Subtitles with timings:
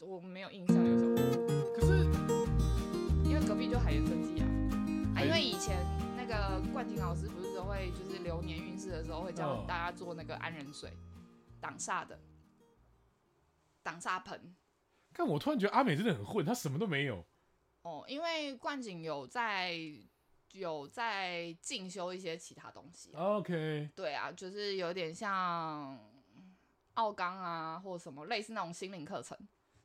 [0.00, 1.16] 我没有印象有什么。
[1.74, 2.04] 可是
[3.28, 4.46] 因为隔壁就海盐生技啊，
[5.16, 5.84] 啊，因为以前
[6.16, 10.92] 那个冠廷老师不是都会就是流年运势的时候会教大家做那个安人水
[11.60, 12.18] 挡煞的
[13.82, 14.54] 挡煞盆。
[15.12, 17.24] 但我突然觉得阿美真的很混，她什么都没有。
[17.82, 19.76] 哦，因为冠景有在
[20.52, 23.10] 有在进修一些其他东西。
[23.14, 23.90] OK。
[23.96, 25.98] 对啊，就是有点像
[26.94, 29.36] 奥刚啊，或什么类似那种心灵课程。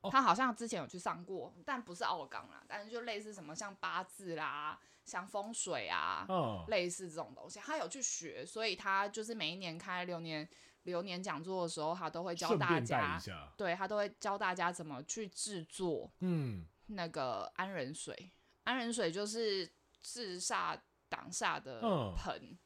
[0.04, 0.10] 哦。
[0.12, 10.48] 他好像之前有去上过，但不是奥冈啦，但是就类似什么像八字啦、像风水啊，哦，类似这种东西，他有去学，所以他就是每一年开流年
[10.84, 13.20] 流年讲座的时候，他都会教大家，
[13.58, 16.12] 对，他都会教大家怎么去制作。
[16.20, 16.68] 嗯。
[16.88, 18.30] 那个安仁水，
[18.66, 19.68] 安仁水就是
[20.02, 20.78] 治煞
[21.08, 21.80] 挡煞的
[22.18, 22.60] 盆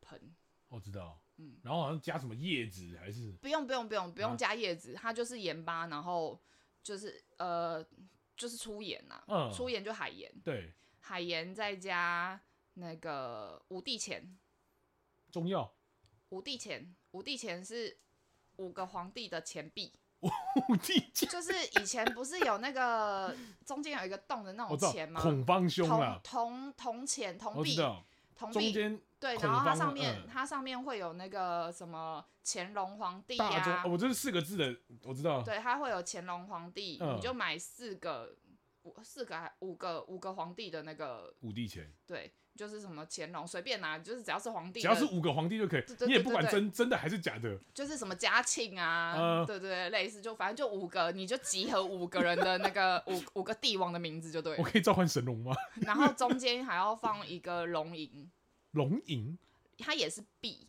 [0.00, 0.34] 盆。
[0.68, 3.32] 我知道，嗯，然后好像加什么叶子还是？
[3.40, 6.40] 不用不用不用不用加叶子，啊，它就是盐巴，然后
[6.82, 7.84] 就是呃
[8.36, 12.40] 就是粗盐呐，嗯，粗盐就海盐，对，海盐再加
[12.74, 14.38] 那个五帝钱，
[15.30, 15.74] 中药，
[16.28, 17.98] 五帝钱，五帝钱是
[18.56, 19.92] 五个皇帝的钱币。
[20.68, 21.28] 五帝钱？
[21.28, 23.36] 就是以前不是有那个
[23.66, 25.20] 中间有一个洞的那种钱吗？
[25.20, 27.74] 孔方兄啊，铜铜钱铜币，
[28.36, 28.54] 铜币。
[28.54, 35.42] 中间对，然后它上面、嗯、它上面会有那个什么乾隆皇帝呀、啊，我这是四个字的，我知道。
[35.42, 38.36] 对，它会有乾隆皇帝、嗯，你就买四个
[38.82, 42.34] 五四个还五个五个皇帝的那个五帝钱，对。
[42.54, 47.58] 就是什么乾隆随便拿，就是只要是皇帝，只要是五个皇帝就可以，你也不管真真的还是假的。
[47.72, 54.58] 就是什么嘉庆啊，呃、对，对对，类似就反正就五个，你就集合五个人的那个五五个帝王的名字就对了。
[54.58, 55.54] 我可以召唤神龙吗？
[55.80, 58.30] 然后中间还要放一个龙银，
[58.72, 59.38] 龙银，
[59.78, 60.68] 它也是币，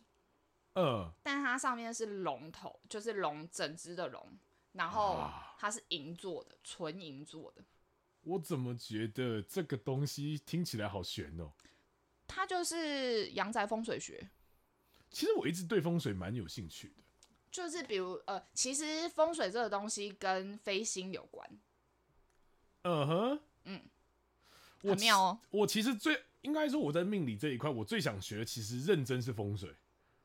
[0.74, 4.38] 呃，但它上面是龙头，就是龙整只的龙，
[4.72, 7.64] 然后它是银做的，纯银做的。
[8.22, 11.52] 我怎么觉得这个东西听起来好玄哦？
[12.26, 14.30] 它就是阳宅风水学。
[15.10, 17.02] 其实我一直对风水蛮有兴趣的。
[17.50, 21.48] 就是比如呃，其实风水这个东西跟飞星有关。
[22.82, 23.82] 嗯哼，嗯，
[24.82, 25.40] 很妙哦。
[25.50, 29.74] 我其实最应该说我在命理这一块，我最想学的其实认真是风水。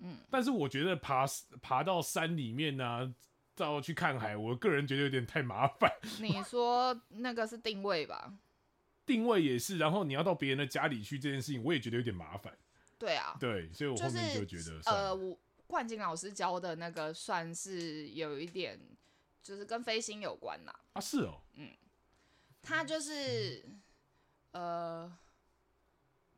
[0.02, 1.26] 嗯，但是我觉得爬
[1.62, 3.14] 爬到山里面呢、啊，
[3.56, 5.92] 到去看海，我个人觉得有点太麻烦。
[6.22, 8.34] 你说那个是定位吧？
[9.06, 12.56] 定位也是，然后你要到别人的家里去这件事情，我也觉得有点麻烦。
[12.98, 18.80] 对啊，对，所以我后面就觉得，就是、呃，我冠景老师教的那个算是有一点，
[19.42, 20.72] 就是跟飞星有关呐。
[20.94, 21.72] 啊，是哦，嗯，
[22.62, 23.66] 他就是
[24.52, 25.12] 呃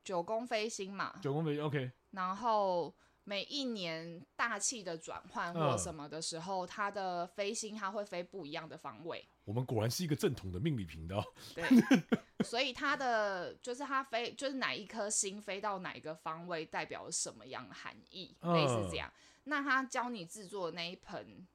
[0.03, 2.93] 九宫飞星嘛，九宫飞星 OK，然后。
[3.23, 9.23] 每一年大气的转换或什么的时候，它的飞星它会飞不一样的方位。
[9.45, 11.23] 我们果然是一个正统的命理频道。
[11.53, 11.63] 对，
[12.43, 19.09] 所以它的就是它飞，就是哪一颗星飞到哪一个方位，代表什么样的含义，类似这样。
[19.43, 21.47] 那他教你制作的那一盆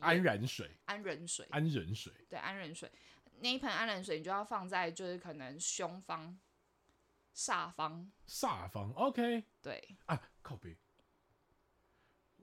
[0.00, 2.90] 安然水，安人水，安人水，对，安人水
[3.38, 6.36] 那一盆安然水，你就要放在就是可能胸方、
[7.34, 8.92] 煞方、煞方。
[8.94, 10.76] OK，对啊，靠北。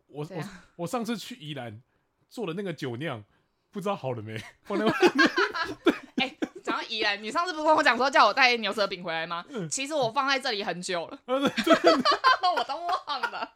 [0.08, 0.44] 我我
[0.78, 1.82] 我上次去宜兰
[2.30, 3.24] 做的那个酒酿，
[3.72, 4.36] 不知道好了没？
[6.18, 9.46] 哎，讲到宜兰，你上次不是跟我讲说叫我带牛舌饼回来吗？
[9.50, 9.70] 嗯？
[9.70, 12.76] 其实我放在这里很久了， 我都
[13.08, 13.54] 忘了。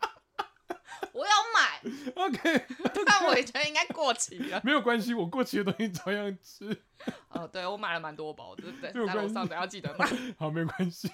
[1.12, 1.82] 我要买
[2.16, 2.66] ，OK，
[3.06, 4.62] 但我也觉得应该过期了。
[4.64, 6.84] 没有关系，我过期的东西照样吃。
[7.30, 8.92] 哦，对，我买了蛮多包，对不对？
[9.06, 10.08] 在楼上等要记得买。
[10.38, 11.10] 好，没关系。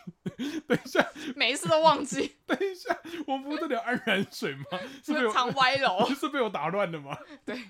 [0.67, 1.03] 等一下，
[1.35, 2.35] 每一次都忘记。
[2.45, 2.95] 等一下，
[3.25, 4.65] 我不是得安然水吗？
[5.03, 6.07] 是不是藏歪楼？
[6.13, 7.17] 是被我打乱的吗？
[7.43, 7.63] 对。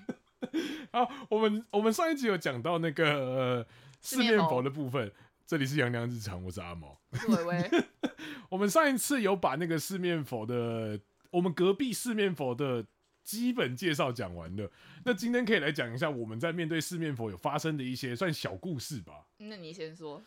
[0.92, 3.66] 好，我们我们上一集有讲到那个、呃、
[4.00, 5.10] 四面佛的部分，
[5.46, 6.98] 这里是洋洋日常，我是阿毛。
[7.14, 7.70] 是微微。
[8.48, 10.98] 我们上一次有把那个四面佛的。
[11.30, 12.86] 我们隔壁四面佛的
[13.22, 14.70] 基本介绍讲完了，
[15.04, 19.26] 那今天可以来讲一下我们在面对四面佛有发生的一些算小故事吧。
[19.38, 20.22] 那你先说。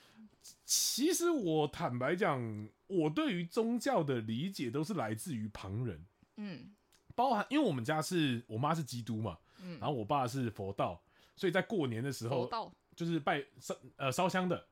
[0.66, 6.06] 其实我坦白讲，我对于宗教的理解都是来自于旁人。
[6.36, 6.74] 嗯，
[7.16, 11.02] 包含因为我们家是我妈是基督嘛，嗯，然后我爸是佛道，
[11.38, 12.50] 所以在过年的时候，
[12.94, 14.68] 就是拜烧呃烧香的。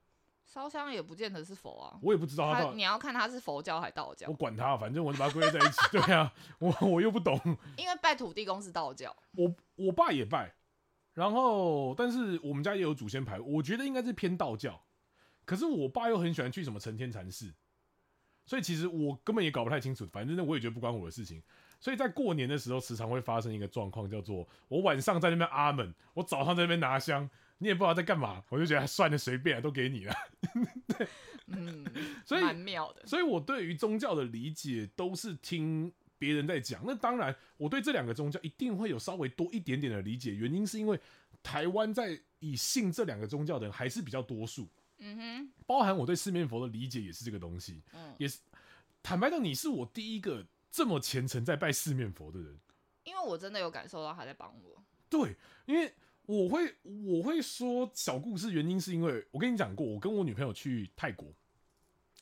[0.52, 4.28] 烧香也不见得是佛啊，我也不知道他，他你要看他是佛教还是道教。
[4.28, 5.78] 我管他，反正我就把它归类在一起。
[5.98, 7.40] 对啊，我我又不懂。
[7.78, 10.54] 因为拜土地公是道教，我我爸也拜，
[11.14, 14.82] 然后但是我们家也有祖先牌，我觉得应该是偏道教。
[15.46, 17.54] 可是我爸又很喜欢去什么成天禅寺，
[18.46, 20.06] 所以其实我根本也搞不太清楚。
[20.12, 21.42] 反正我也觉得不关我的事情。
[21.80, 27.28] 所以在过年的时候，时常会发生一个状况，叫做我晚上在那边阿门，我早上在那边拿香，
[27.62, 30.14] 你也不知道在干嘛，我就觉得算了，随便都给你了。
[30.98, 31.08] 对，
[31.46, 31.86] 嗯，
[32.26, 33.06] 所以蛮妙的。
[33.08, 36.82] 所以我对于宗教的理解都是听别人在讲。
[36.86, 41.00] 那当然，我对这两个宗教一定会有稍微多一点点的理解，原因是因为
[41.42, 44.68] 台湾在以信这两个宗教的人还是比较多数。
[44.98, 47.82] 嗯哼，包含我对四面佛的理解也是这个东西。
[47.94, 48.40] 嗯，也是
[49.02, 50.46] 坦白讲，你是我第一个。
[50.74, 52.58] 这么虔诚在拜四面佛的人，
[53.04, 54.82] 因为我真的有感受到他在帮我。
[55.10, 55.36] 对，
[55.66, 55.94] 因为
[56.32, 61.28] 我会我会说小故事，原因是因为我跟你讲过，我跟我女朋友去泰国，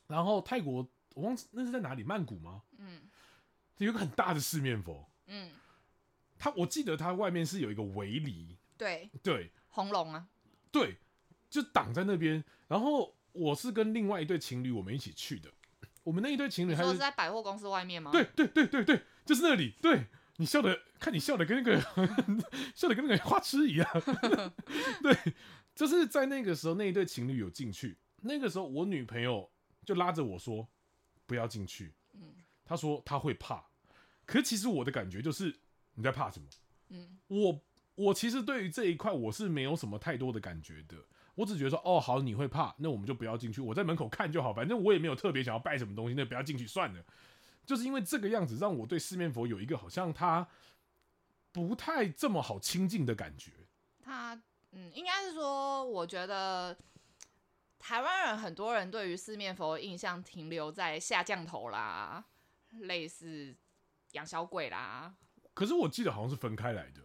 [0.08, 2.64] 然后泰国我忘记那是在哪里，曼谷吗？
[2.80, 3.02] 嗯，
[3.78, 5.52] 有个很大的四面佛，嗯，
[6.40, 10.28] 它我记得它外面是有一个围篱，对对，红龙啊，
[10.72, 10.98] 对，
[11.48, 12.44] 就挡在那边。
[12.68, 15.52] 然后我是跟另外一对情侣，我们一起去的。
[16.04, 18.10] 我们那一对情侣，还是在百货公司外面吗？
[18.12, 19.76] 对对对对对，就是那里。
[19.80, 20.08] 对，
[20.40, 21.82] 你笑的，看你笑的跟那个
[22.74, 23.86] 笑的跟那个花痴一样。
[25.04, 25.34] 对，
[25.76, 27.98] 就是在那个时候，那一对情侣有进去。
[28.22, 29.52] 那个时候，我女朋友
[29.86, 30.70] 就拉着我说
[31.28, 32.34] ：“不要进去。”嗯，
[32.64, 33.66] 她说她会怕。
[34.26, 35.60] 可其实我的感觉就是
[35.96, 36.48] 你在怕什么？
[36.88, 37.62] 嗯，我
[37.96, 40.96] 我其实对于这一块我是没有什么太多的感觉的。
[41.36, 47.04] 我只觉得说，哦，好，你会怕，那我们就不要进去，我在门口看就好，反正我也没有特别想要拜什么东西，那不要进去算了。
[47.70, 50.48] 就是因为这个样子，让我对四面佛有一个好像他
[51.52, 53.52] 不太这么好亲近的感觉。
[54.02, 54.34] 他，
[54.72, 56.76] 嗯，应该是说，我觉得
[57.78, 62.26] 台湾人很多人对于四面佛的印象停留在下降头啦，
[62.72, 63.56] 类似
[64.14, 65.16] 养小鬼啦。
[65.54, 67.02] 可是我记得好像是分开来的。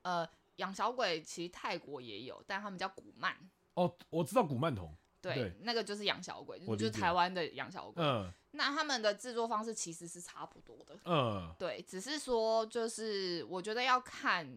[0.00, 0.26] 呃，
[0.56, 3.36] 养小鬼其实泰国也有，但他们叫古曼。
[3.74, 4.96] 哦，我知道古曼童，
[5.26, 5.52] 对，对。
[5.62, 8.04] 那个就是养小鬼，就是台湾的养小鬼。
[8.04, 10.96] 嗯，那他们的制作方式其实是差不多的。
[11.04, 14.48] 嗯，对，只是说就是我觉得要看，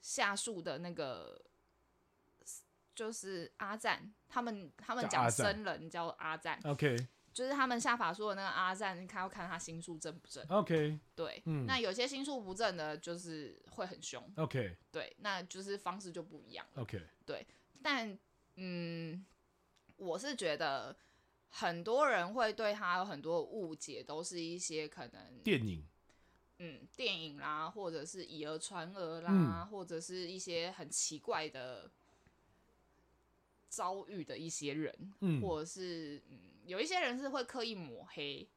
[0.00, 1.40] 下树的那个，
[2.94, 6.96] 就是阿赞，他们他们讲僧人叫阿赞，OK，
[7.32, 17.46] 就是他们下法术的那个阿赞，你看要看他心术正不正，OK，对，嗯，那有些心术不正的，就是会很凶，OK，对，那就是方式就不一样，OK，对，
[17.82, 18.18] 但。
[18.58, 19.22] 嗯，
[19.96, 20.96] 我是觉得
[21.48, 25.84] 很多人会对他有很多误解，都是一些可能电影，
[26.58, 31.90] 嗯，电影啦，或者是以讹传讹啦，嗯，或者是一些很奇怪的
[33.68, 38.48] 遭遇的一些人，嗯，或者是嗯，有一些人是会刻意抹黑。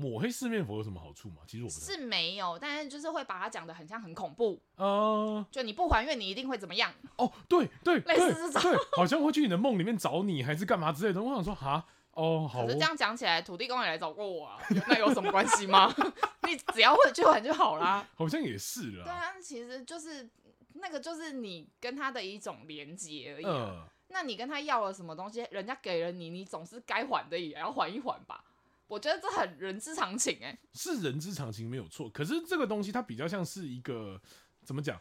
[0.00, 1.42] 抹黑四面佛有什么好处吗？
[1.44, 4.62] 其实我不是没有，但是就是会把它讲的很像很恐怖。
[4.76, 6.94] 哦、uh，就你不还愿，你一定会怎么样？
[7.16, 11.20] 哦，对对，类似这种，对，好像会去你的梦里面找你，还是干嘛之类的。
[11.20, 12.62] 我想说，哈，哦，好。
[12.64, 15.92] 可是这样讲起来，土地公也来找过我啊，那有什么关系吗？
[16.46, 18.08] 你只要会去还就好啦。
[18.14, 19.02] 好像也是啦。
[19.02, 20.30] 对啊，其实就是
[20.74, 23.50] 那个，就是你跟他的一种连接而已、啊。
[23.50, 28.42] Uh, 那你跟他要了什么东西，人家给了你，你总是该还的也要还一还吧。
[28.88, 32.10] 我觉得这很人之常情哎、是人之常情没有错。
[32.10, 34.20] 可是这个东西它比较像是一个
[34.64, 35.00] 怎么讲？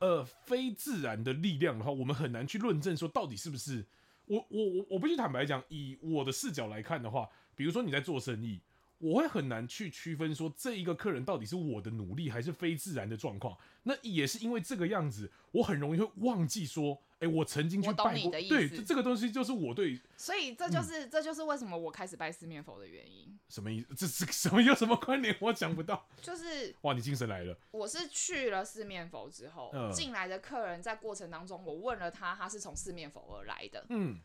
[0.00, 3.86] 呃，非自然的力量的话，我们很难去论证说到底是不是。
[4.26, 8.60] 我我我我必须坦白讲，以我的视角来看的话，比如说你在做生意，
[9.02, 13.58] 我会很难去区分说这一个客人到底是我的努力还是非自然的状况。
[13.82, 17.02] 那也是因为这个样子，我很容易会忘记说。
[17.22, 18.68] 哎、欸，我曾经去拜过，我懂你的意思。
[18.68, 23.38] 对，这个东西就是我对，所以这就是、嗯、这就是为什么我开始拜四面佛的原因。
[23.48, 23.94] 什么意思？
[23.94, 24.60] 这是什么？
[24.60, 25.32] 有什么关联？
[25.38, 26.04] 我想不到。
[26.20, 27.56] 就是哇，你精神来了。
[27.70, 33.86] 我是去了四面佛之后，进、嗯、来的客人在过程当中，我问了他，他是从四面佛而来的。
[33.90, 34.18] 嗯，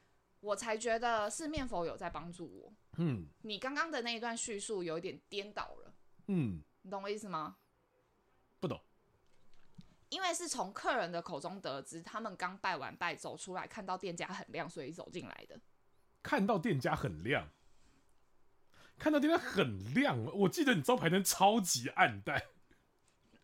[0.48, 2.74] 我才觉得四面佛有在帮助我。
[2.98, 5.94] 嗯，你刚刚的那一段叙述有一点颠倒了。
[6.27, 7.58] 嗯，你懂我意思吗？
[8.62, 8.80] 不懂。
[10.08, 15.60] 因为是从客人的口中得知，他们刚拜完拜走出来，看到店家很亮，所以走进来的。
[16.24, 17.50] 看到店家很亮，
[18.98, 22.42] 看到店家很亮，我记得你招牌灯超级暗淡。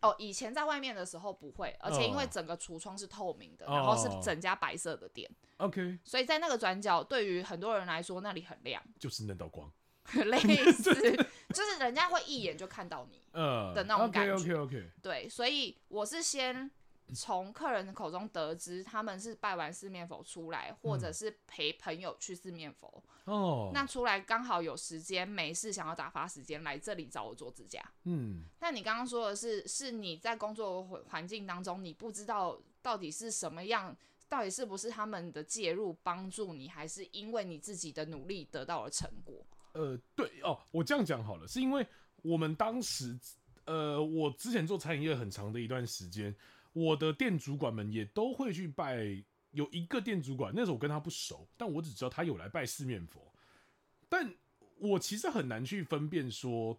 [0.04, 5.30] 哦，以前在外面的时候不会，而且因为整个橱窗是透明的，哦、然后是整家白色的店。
[5.56, 9.72] OK，所以在那个转角，对于很多人来说，那里很亮，就是那道光。
[10.12, 10.38] 类
[10.70, 14.34] 似，就是人家会一眼就看到你的那种感觉。
[14.34, 14.90] Uh, OK OK OK。
[15.00, 16.70] 对，所以我是先
[17.12, 23.02] 从客人的口中得知他们是拜完四面佛出来，或者是陪朋友去四面佛。
[23.24, 23.72] 哦、嗯。
[23.74, 27.82] 那出来刚好有时间，没事想要打发时间来这里找我做指甲。
[28.04, 28.44] 嗯。
[28.60, 33.96] 那你刚刚说的是，是你在工作环境当中，你不知道到底是什么样，
[34.28, 39.44] 到底是不是他们的介入帮助你，还是因为你自己的努力得到了成果？
[39.72, 41.86] 呃，对哦，我这样讲好了，是因为
[42.22, 43.18] 我们当时
[43.64, 46.34] 呃，我之前做餐饮业很长的一段时间，
[46.74, 49.24] 我的店主管们也都会去拜。
[49.54, 53.32] 有一个店主管，那时候我跟他不熟，但我只知道他有来拜四面佛。
[54.08, 54.34] 但
[54.78, 56.76] 我其实很难去分辨说，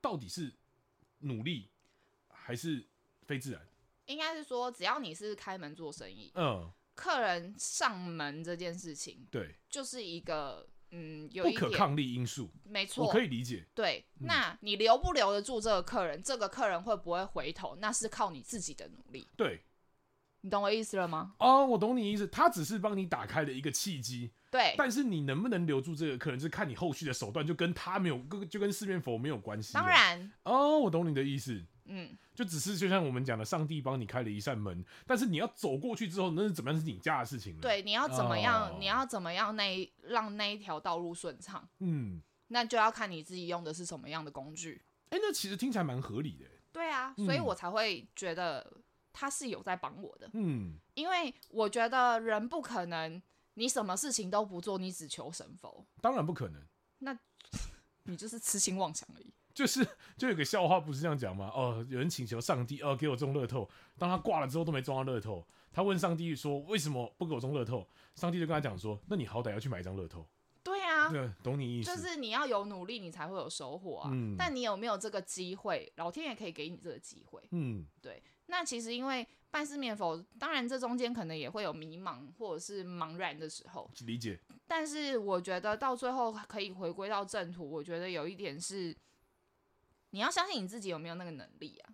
[0.00, 0.54] 到底是
[1.18, 1.68] 努力
[2.28, 2.86] 还是
[3.24, 3.66] 非自然。
[4.04, 12.50] 应该是说，只要你是开门做生意，嗯，客人上门这件事情，对，就是一个嗯，有不可抗力因素。
[12.64, 13.66] 没错，我可以理解。
[13.74, 16.22] 对，那你留不留得住这个客人？
[16.22, 17.76] 这个客人会不会回头？
[17.80, 19.28] 那是靠你自己的努力。
[19.36, 19.62] 对。
[20.42, 21.34] 你懂我意思了吗？
[21.40, 22.24] 哦，我懂你意思。
[22.28, 24.76] 他只是帮你打开了一个契机，对。
[24.78, 29.72] 但是你能不能留住这个客人，是看你后续的手段，就跟他没有，就跟四面佛没有关系。
[29.72, 30.30] 当然。
[30.44, 31.60] 哦，我懂你的意思。
[31.86, 37.62] 嗯，就只是就像我们讲的，上帝帮你开了一扇门，但是你要走过去之后，那是怎么样是你家的事情了。
[37.62, 38.70] 对，你要怎么样？
[38.70, 41.68] 哦、你要怎么样那一让那一条道路顺畅？
[41.78, 44.82] 嗯，那就要看你自己用的是什么样的工具。
[45.08, 46.44] 哎、欸，那其实听起来蛮合理的。
[46.70, 48.82] 对啊，所以我才会觉得。
[49.18, 53.22] 他是有在帮我的，嗯，因为我觉得人不可能，
[53.54, 56.62] 你什么事情都不做，你只求神佛，当然不可能，
[56.98, 57.18] 那
[58.04, 59.32] 你就是痴心妄想而已。
[59.56, 59.82] 就是，
[60.18, 61.50] 就有个笑话不是这样讲吗？
[61.54, 67.88] 哦，有人请求上帝，哦，给我中乐透，当他挂了之后都没中到乐透，他问上帝说，为什么不给我中乐透？
[68.14, 70.26] 上帝就跟他讲说，那你好歹要去买一张乐透。
[70.62, 74.10] 对啊，对，懂你意思，就是你要有努力，你才会有收获啊。
[74.12, 75.90] 嗯，但你有没有这个机会？
[75.96, 77.40] 老天爷可以给你这个机会。
[77.52, 78.22] 嗯，对。
[78.48, 84.38] 那其实因为拜四面佛，当然这中间可能也会有迷茫或者是茫然的时候，理解。
[84.66, 88.96] 但是我觉得到最后可以回归到正途，我觉得有一点是，
[90.16, 91.92] 你要相信你自己有没有那个能力啊。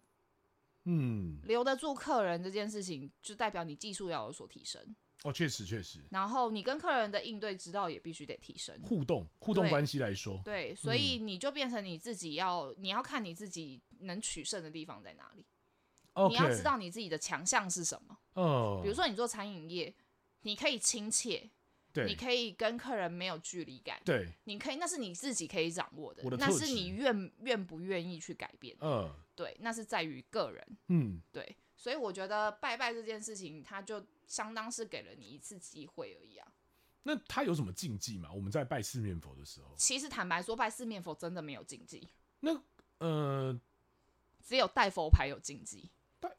[0.85, 4.95] 嗯，留得住客人这件事情，就代表你技术要有所提升。
[5.25, 5.99] 哦，确实确实。
[6.13, 8.81] 然后你跟客人的应对之道也必须得提升。
[8.85, 15.45] 互动互动关系来说，对，对，所以你就变成你自己要，嗯、你要看你自己能取胜的地方在哪里。
[16.29, 18.17] 你要知道你自己的强项是什么。
[18.35, 19.93] 哦，比如说你做餐饮业，
[20.43, 21.51] 你可以亲切，
[21.93, 28.77] 对，你可以跟客人没有距离感，对，你可以，那是你自己可以掌握的，的那是你愿愿不愿意去改变。
[28.81, 30.67] 嗯，对，那是在于个人。
[30.89, 36.49] 嗯，对，所以我觉得拜拜这件事情，它就相当是给了你一次机会而已啊。
[37.03, 38.31] 那它有什么禁忌吗？
[38.33, 42.09] 我们在拜四面佛的时候，其实坦白说，拜四面佛真的没有禁忌。
[42.41, 42.63] 那
[42.99, 43.61] 呃，
[44.43, 45.91] 只有带佛牌有禁忌。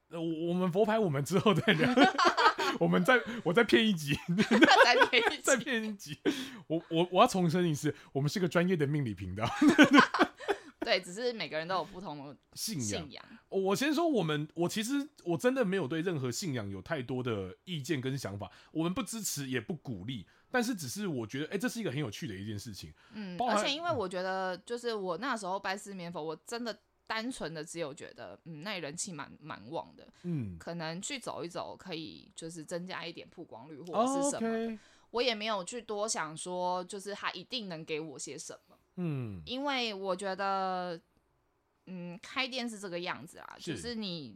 [0.10, 1.90] 我我们佛牌，我们之后再聊。
[2.80, 4.18] 我们再我再骗一集，
[4.84, 6.18] 再骗一集，再骗一集。
[6.66, 9.48] 我我我要重申一次，我们是个专业的命理频道。
[10.82, 12.84] 对，只是每个人都有不同的信仰。
[12.84, 13.24] 信仰。
[13.48, 18.52] 我先说，我们我其实我真的没有对任何信仰有太多的意见跟想法。
[18.72, 20.25] 我们不支持，也不鼓励。
[20.52, 22.92] 但是只是我觉得，哎、欸，这是一个很有趣的一件事情。
[23.13, 26.78] 嗯，而且因为我觉得，就是我那时候拜四面佛，我真的。
[27.06, 34.80] 单纯的只有觉得，嗯，那人气蛮蛮旺的，嗯，可能去走一走，可以就是增加一点曝光率或者是什么，
[35.12, 41.00] 我也没有去多想说，就是他一定能给我些什么，嗯，因为我觉得，
[41.86, 43.76] 嗯，开店是这个样子啊，是。
[43.76, 44.36] 就是你，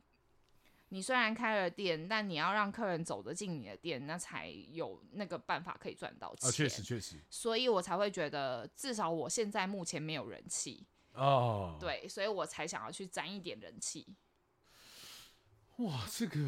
[0.89, 10.85] 你虽然开了店，但你要让客人走得进你的店，那才有那个办法可以赚到钱，确实确实，所以我才会觉得，至少我现在目前没有人气。
[11.17, 14.15] 哦，对，所以我才想要去沾一点人气。
[15.77, 16.39] 哇，这个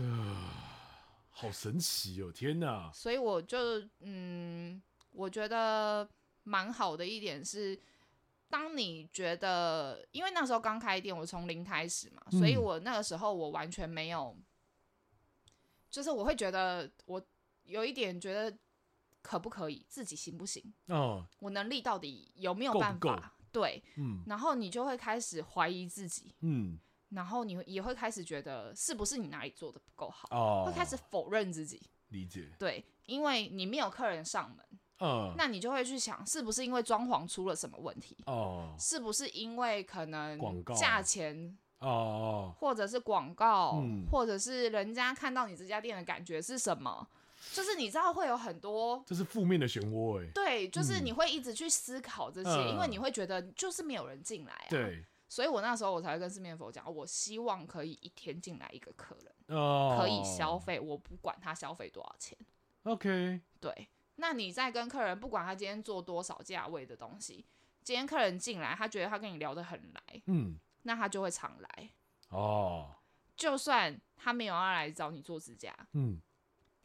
[1.29, 2.31] 好神奇哦！
[2.31, 2.91] 天哪！
[2.93, 3.57] 所以我就
[3.99, 6.07] 嗯，我觉得
[6.43, 7.79] 蛮好的一点是，
[8.49, 14.35] 当你觉得，因为那时候刚开店，我从零开始嘛，所以我那个时候我完全没有，
[15.89, 17.23] 就是我会觉得我
[17.63, 18.57] 有一点觉得
[19.21, 20.73] 可不可以，自己行不行？
[20.87, 23.35] 哦，我能力到底有没有办法？
[23.51, 26.79] 对，嗯，然后你就会开始怀疑自己，嗯，
[27.09, 34.65] 然后你也会开始觉得是不是你哪里做的不够好，哦，会开始否认自己，理解，对，因为你没有客人上门，
[34.99, 47.07] 嗯，那你就会去想是不是因为装潢出了什么问题，哦，是不是因为可能广告价钱，哦，或者是广告，嗯，或者是人家看到你这家店的感觉是什么？
[47.51, 50.31] 就是你知道会有很多，这是负面的漩涡哎。
[50.33, 54.67] 对，就是你会一直去思考这些，嗯、因为你会觉得就是没有人进来啊。
[54.69, 62.37] 对，所以我那时候我才会跟四面佛讲，我希望可以一天进来一个客人，哦、可以消费，我不管他消费多少钱。
[62.83, 67.45] OK，对，那你在跟客人，不管他今天做多少价位的东西，
[67.83, 71.89] 今天客人进来，他觉得他跟你聊得很来，嗯，那他就会常来。
[72.29, 72.95] 哦，
[73.35, 76.21] 就算他没有要来找你做指甲，嗯。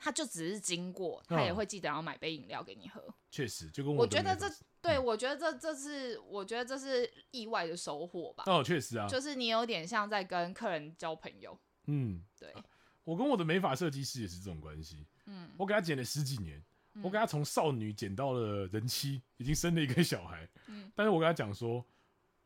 [0.05, 3.03] 他就只是经过，他也会记得要买杯饮料给你喝。
[3.31, 4.47] 确实，就跟我，我觉得这
[4.83, 8.45] 对我觉得这这是我觉得这是意外的收获吧。
[8.47, 11.59] 哦，确实啊，就是你有点像在跟客人交朋友。
[11.87, 12.53] 嗯，对。
[13.03, 15.07] 我跟我的美发设计师也是这种关系。
[15.25, 20.47] 嗯，我给他剪了十几年，嗯、我给他从少女剪到了人妻，已经生了一个小孩。
[20.67, 21.83] 嗯，但是我跟他讲说，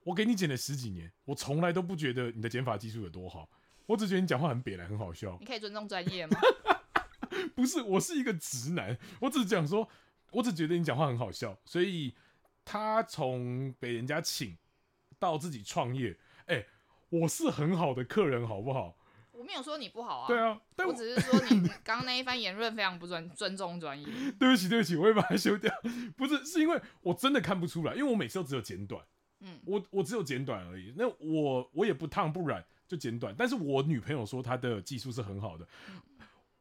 [0.05, 3.51] 我给你剪了十几年，我从来都不觉得你的剪发技术有多好，
[3.87, 5.37] 我只觉得你讲话很瘪来，很好笑。
[5.41, 6.39] 你可以尊重专业吗？
[7.55, 9.89] 不是，我是一个直男，我只讲说，
[10.33, 12.15] 我只觉得你讲话很好笑，所以
[12.65, 14.57] 他从被人家请
[15.19, 16.17] 到自己创业，
[16.47, 16.67] 哎、欸，
[17.09, 18.97] 我是很好的客人，好不好？
[19.33, 24.05] 我没有说你不好啊，对啊，但我，我只是说你 刚刚那一番言论非常不尊尊重专业。
[24.37, 25.73] 对不起，对不起，我会把它修掉。
[26.17, 29.01] 不是，是因为我真的看不出来，因为我每次都只有剪短，
[29.39, 30.93] 嗯，我我只有剪短而已。
[30.97, 35.65] 那我我也不烫不染就剪短，但是我女朋友说她的技术是很好的。
[35.89, 36.03] 嗯、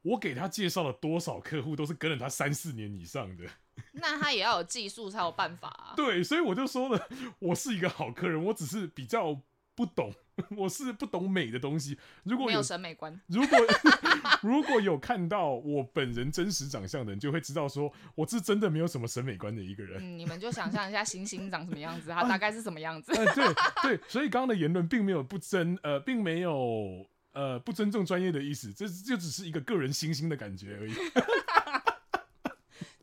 [0.09, 3.45] 我给他介绍了多少客户都是跟了他三四年以上的，
[3.93, 5.93] 那他也要有技术才有办法啊。
[5.97, 7.07] 对，所以我就说了，
[7.39, 9.41] 我是一个好客人，我只是比较。
[9.77, 10.11] 不懂，
[10.57, 11.99] 我是不懂美的东西。
[12.23, 13.59] 如果有，没有审美观，如果
[14.41, 20.01] 如果有看到我本人真实长相的人，就会知道说我是真的没有什么审美观的一个人。
[20.01, 23.11] 嗯，你们就想象一下星星长什么样子，他大概是什么样子。
[23.11, 30.93] 啊呃、对对，所以刚刚的言论并没有不真，呃，并没有呃不尊重专业的意思，这就只是一个个人星星的感觉而已。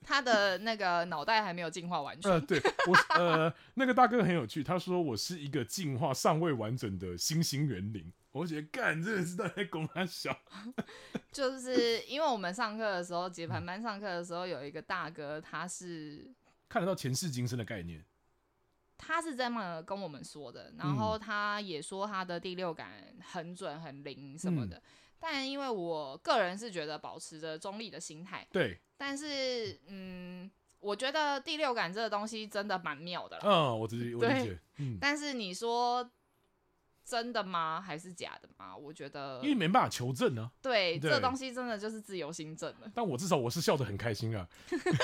[0.02, 2.30] 他的那个脑袋还没有进化完全。
[2.30, 8.12] 呃，对我呃，那个大哥很有趣，他说我是一个进化尚未完整的新兴园林。
[8.32, 10.36] 我觉得干，真的是在供他小。
[11.32, 16.32] 就是因为我们上课的时候，解盘班上课的时候，有一个大哥，他是
[16.68, 18.04] 看得到前世今生的概念。
[19.04, 24.76] 他是这么跟我们说的，然后他也说他的第六感很准、很灵什么的。
[24.76, 24.82] 嗯
[25.20, 28.78] 但因为我个人是觉得保持着中立的心态，对。
[28.94, 33.42] 但是，嗯，我觉得第六感这个东西真的蛮妙的了。
[33.46, 34.60] 嗯，我自己我理解。
[34.76, 34.98] 嗯。
[35.00, 36.10] 但是你说。
[37.04, 37.82] 真的吗？
[37.84, 38.74] 还是假的吗？
[38.74, 40.50] 我觉得，因为没办法求证呢、啊。
[40.62, 42.90] 对，对，这东西真的就是自由心证了。
[42.94, 44.48] 但我至少我是笑得很开心啊。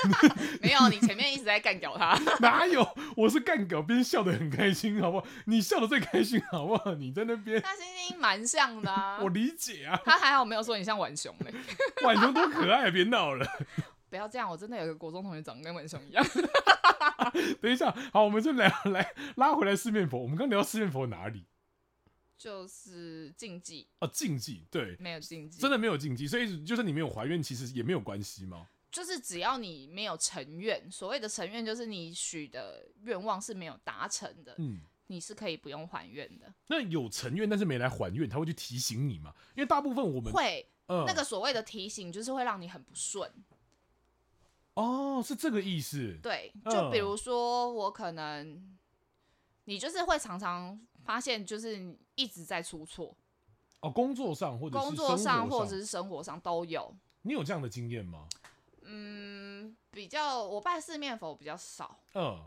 [0.61, 2.17] 没有，你前面一直在干掉他。
[2.41, 2.85] 哪有？
[3.15, 5.27] 我是干掉边笑得很开心，好不好？
[5.45, 6.95] 你笑得最开心，好不好？
[6.95, 7.61] 你在那边。
[7.61, 9.19] 他星星蛮像的、啊。
[9.21, 9.99] 我理解啊。
[10.03, 11.53] 他还好没有说你像浣熊嘞。
[12.01, 13.45] 浣熊多可爱，别闹了。
[14.09, 16.25] 不要这样，我真的有个国中同学长得跟浣熊一样。
[17.61, 20.17] 等一下，好，我们就来来拉回来四面佛。
[20.17, 21.45] 我们刚聊四面佛哪里？
[22.41, 28.67] 就是禁忌啊，禁忌对，没有禁忌，真的没有禁忌，所以就是你没有怀孕，其实也没有关系吗？
[28.91, 36.51] 就是只要你没有成愿，所谓的成愿就是你许的愿望是没有达成的，嗯，你是可以不用还愿的。
[36.65, 39.31] 那有成愿但是没来还愿，他会去提醒你吗？
[39.55, 43.31] 因为大部分我们会，呃、那个所谓的提醒就是会让你很不顺。
[44.73, 46.17] 哦，是这个意思。
[46.23, 48.79] 对，就比如说我可能，
[49.65, 50.81] 你就是会常常。
[51.03, 53.15] 发现就是一直在出错
[53.81, 56.93] 哦，工作上或者工作上或者是生活上都有。
[57.23, 58.27] 你有这样的经验吗？
[58.83, 61.99] 嗯，比较我拜四面佛比较少。
[62.13, 62.43] 嗯，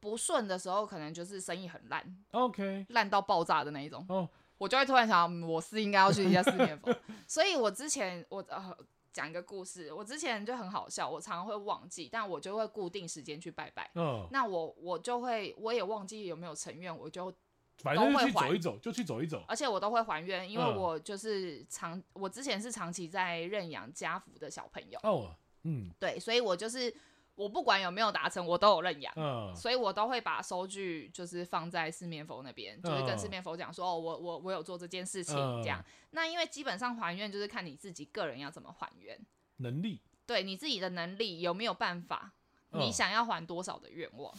[0.00, 4.04] 不顺的时候可能就是生意很烂，OK，烂到爆炸的那一种。
[4.08, 4.28] 哦，
[4.58, 6.94] 我就会突然想，嗯，我是应该要去一下四面佛。
[7.26, 8.76] 所以我之前我呃。
[9.14, 13.88] 讲一个故事，我之前就很好笑，我常常会忘记，但我就会固定时间去拜拜。
[13.94, 17.32] 嗯，那我我就会，我也忘记有没有成愿，我就
[17.78, 19.44] 反正去走一走，就去走一走。
[19.48, 24.98] 而且我都会还愿，因为我就是长，我之前是长期在认养家福的小朋友。
[25.02, 26.94] 哦，嗯，对，所以我就是。
[27.36, 35.84] 我不管有没有达成，我都有认养，嗯，所以我都会把收据就是放在四面佛那边，就是跟四面佛讲说，哦，我我我有做这件事情，这样。
[36.12, 39.18] 那因为基本上还愿就是看你自己个人要怎么还愿，
[39.56, 42.30] 能力，对你自己的能力有没有办法，
[42.70, 44.32] 你想要还多少的愿望，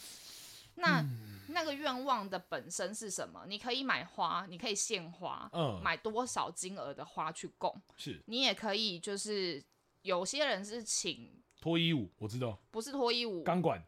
[0.76, 1.06] 那
[1.48, 3.46] 那个愿望的本身是什么？
[3.48, 9.64] 你可以买花，你可以献花，嗯，买多少金额的花去供，是你也可以就是
[10.02, 11.42] 有些人是请。
[11.62, 13.84] 脱衣舞，我知道，不是脱衣舞，钢管，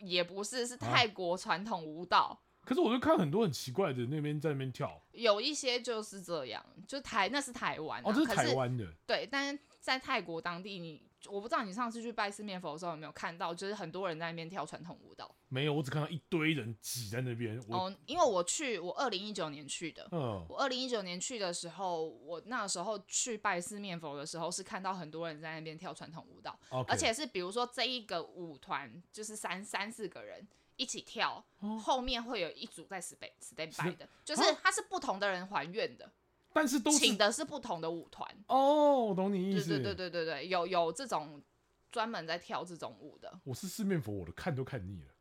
[0.00, 2.18] 也不是，是泰国传统舞蹈。
[2.18, 2.38] 啊。
[2.64, 11.07] 可是我就看很多很奇怪的那边在那边跳，有一些就是这样，就台那是台湾，啊，哦，这是台湾的，对，但是在泰国当地你。
[11.26, 15.34] 我不知道你上次去拜四面佛的时候有没有看到，就是很多人在那边跳传统舞蹈。
[15.48, 17.58] 没有，我只看到一堆人挤在那边。
[17.68, 20.06] 哦，因为我去，我二零一九年去的。
[20.12, 20.46] 嗯。
[20.48, 26.58] 我二零一九年去的时候，我那时候去拜四面佛的时候，是看到很多人在那边跳传统舞蹈。
[26.86, 36.10] 而且是比如说这一个舞团就是三三四个人一起跳，哦、后面会有一组在 stand stand by 的，就是他是不同的人还愿的。
[36.52, 38.28] 但是都是请的是不同的舞团。
[38.46, 39.68] 哦，我懂你意思。
[39.68, 41.42] 对对对对对对，有有这种
[41.90, 43.40] 专门在跳这种舞的。
[43.44, 45.14] 我是四面佛，我都看都看腻了。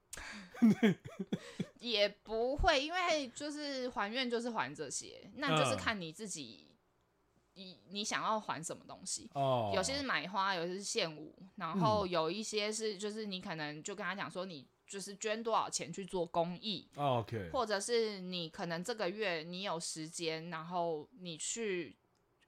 [1.80, 6.76] 也不会，因为就是还愿就是还这些，那就是看你自己，
[7.54, 9.30] 你、嗯、你想要还什么东西。
[9.34, 16.89] 哦，有些是买花，有些是献舞，然后有一些是就是你可能就跟他讲说，你就是捐多少钱去做公益。
[16.95, 21.97] 哦、OK，或者是你可能这个月你有时间，然后你去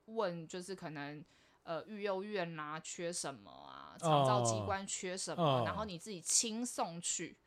[0.05, 1.23] 问，就是可能
[1.63, 7.37] 呃育幼院啊缺什么啊，长照机关缺什么，哦、然后你自己亲送去。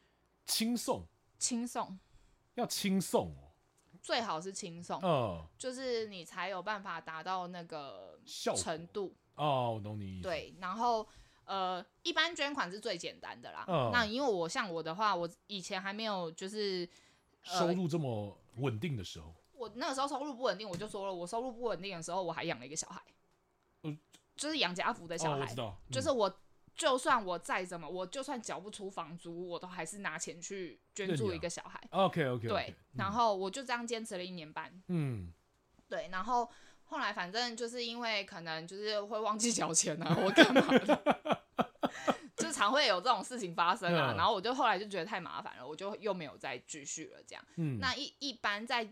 [0.44, 1.06] 亲送，
[1.38, 1.98] 亲送，
[2.54, 3.54] 要亲送哦，
[4.02, 8.20] 最好是亲送，嗯，就是你才有办法达到那个
[8.56, 10.24] 程度哦，我懂你意思。
[10.24, 11.06] 对，然后
[11.44, 13.64] 呃，一般捐款是最简单的啦。
[13.68, 16.88] 嗯，那因为我像我的话，我以前还没有就是、
[17.46, 23.02] 呃、收入这么稳定的时候，我那个时候收入不稳定，我就说了，我收入不稳定的时候，我还养了一个小孩，
[23.82, 23.98] 嗯，
[24.36, 26.38] 就是养家福的小孩，哦，我知道，嗯，就是我。
[26.74, 31.78] 就算我再怎么，我就算缴不出房租，我都还是拿钱去捐助一个小孩。
[31.90, 32.48] OK OK。
[32.48, 34.82] 对，然后我就这样坚持了一年半。
[34.88, 35.30] 嗯，
[35.86, 36.48] 对，然后
[36.92, 41.42] 后来反正就是因为可能就是会忘记缴钱啊，我干嘛的。
[42.52, 47.18] 常会有这种事情发生啊，嗯、然后我就后来就觉得太麻烦了，我就又没有再继续了。
[47.26, 48.86] 这样，嗯，那一一般在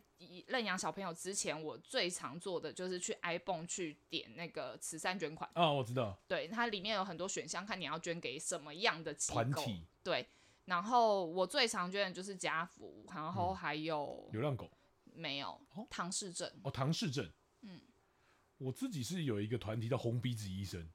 [0.47, 5.49] 认养小朋友之前，我最常做的就是去 iPhone 去点那个慈善捐款。
[5.53, 9.63] 啊、哦，我知道，对，它里面有很多选项，看你要捐给什么样的机构。
[10.03, 10.27] 对，
[10.65, 14.69] 然后我最常捐的就是家福，然后还有、嗯、流浪狗，
[15.15, 15.61] 没有，
[15.91, 16.51] 唐氏症。
[16.65, 17.31] 哦，唐氏症。
[18.61, 20.89] 嗯，我自己是有一个团体叫红鼻子医生。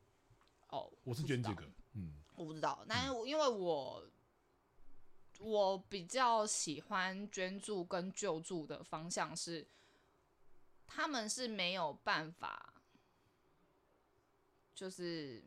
[0.69, 2.13] 哦，我是捐这个，嗯。
[2.35, 4.11] 我不知道，但是因为我、嗯、
[5.39, 9.65] 我比较喜欢捐助跟救助的方向是，
[10.85, 12.73] 他们是没有办法，
[14.73, 15.45] 就是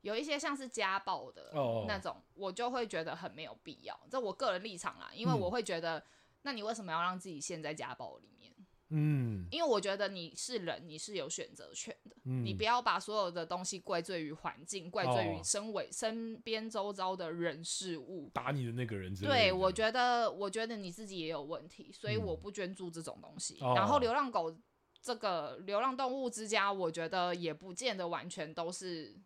[0.00, 1.52] 有一些像是家暴的
[1.86, 3.96] 那种，哦、我就会觉得很没有必要。
[4.10, 6.04] 这我个人立场啦，因为我会觉得，嗯、
[6.42, 8.52] 那你为什么要让自己陷在家暴里面？
[8.90, 12.14] 嗯，因为我觉得你是人，你是有选择权的。
[12.24, 18.30] 嗯，你不要把所有的东西怪罪于环境，怪罪于身为身边周遭的人事物。
[18.34, 23.58] 打你的那个人，对，我觉得，我觉得你自己也有问题，所以我不捐助这种东西。
[23.62, 24.54] 嗯，然后，流浪狗
[25.00, 29.16] 这个流浪动物之家，我觉得也不见得完全都是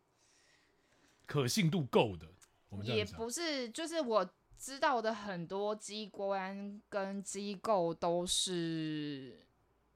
[1.26, 2.26] 可信度够的。
[2.84, 9.47] 也不是，就是我知道的很多机关跟机构都是。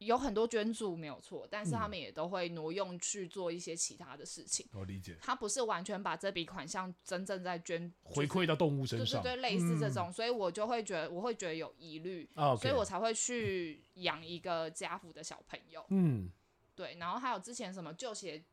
[0.04, 4.66] 有很多捐助没有错，但是他们也都会挪用去做一些其他的事情。
[4.72, 15.84] 我理解，他不是完全把这笔款项真正在捐，回馈到动物身上，对对对，类似这种，嗯、所以我就会觉得，我会觉得有疑虑，啊 okay、所以我才会去养一个家福的小朋友。
[15.88, 16.30] 嗯，
[16.74, 18.44] 对，然后还有之前什么旧鞋。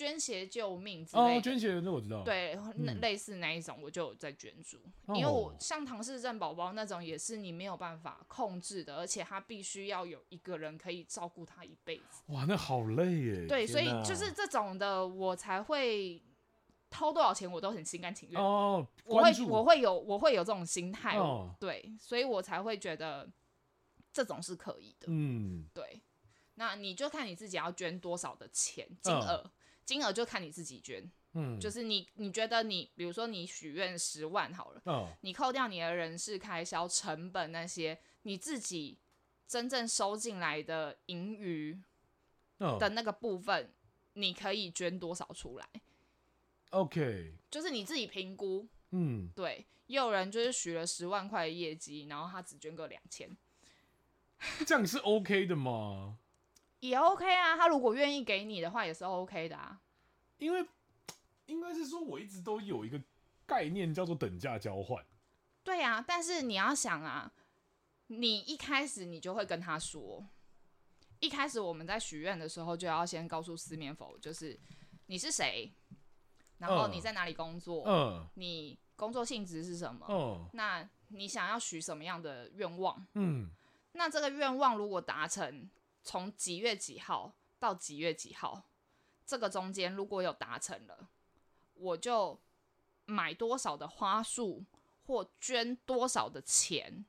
[0.00, 2.22] 捐血救命之类的，哦，捐血那我知道。
[2.22, 4.78] 对，那嗯、类似那一种，我就有在捐助。
[5.04, 12.22] 哦、因为我像唐氏症宝宝那种，也是你没有办法控制的，而且他必须要有一个人可以照顾他一辈子。
[12.28, 13.46] 哇，那好累耶。
[13.46, 16.22] 对，所以就是这种的，我才会
[16.88, 18.40] 掏多少钱我都很心甘情愿。
[18.42, 21.18] 哦，我会我会有我会有这种心态。
[21.18, 23.28] 哦，对，所以我才会觉得
[24.14, 25.08] 这种是可以的。
[25.08, 26.00] 嗯，对。
[26.54, 29.50] 那你就看你自己要捐多少的钱金额。
[29.90, 39.00] 哦金额就看你自己捐，嗯，就是你你觉得你，比如说你许愿十万好了，哦，你扣掉你的人事开销、成本那些，你自己
[39.48, 41.76] 真正收进来的盈余
[42.78, 43.70] 的那个部分，哦，
[44.12, 45.68] 你可以捐多少出来
[46.70, 53.36] ？OK，就是你自己评估，嗯，对，也有人就是许了十万块的业绩，然后他只捐个两千，
[54.64, 56.19] 这样是 OK 的吗？
[56.80, 59.80] 也 OK 啊，他如果愿意给你的话，也是 OK 的啊。
[60.38, 60.66] 因为
[61.46, 63.00] 应该是说，我一直都有一个
[63.46, 65.04] 概念叫做等价交换。
[65.62, 67.30] 对啊，但是你要想啊，
[68.06, 70.26] 你一开始你就会跟他说，
[71.18, 74.58] 一开始我们在许愿的时候就要先告诉四面佛，就是
[75.06, 75.70] 你是谁，
[76.56, 83.50] 然后你在哪里工作，嗯，你工作性质是什么，嗯，那你想要许什么样的愿望，嗯，
[83.92, 85.68] 那这个愿望如果达成。
[86.02, 88.64] 从几月几号到几月几号，
[89.26, 91.08] 这个中间如果有达成了，
[91.74, 92.40] 我就
[93.04, 94.64] 买多少的花束
[95.06, 97.04] 或捐多少的钱，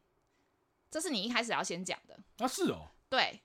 [0.89, 2.19] 这是你一开始要先讲的。
[2.37, 3.41] 啊，是哦，对，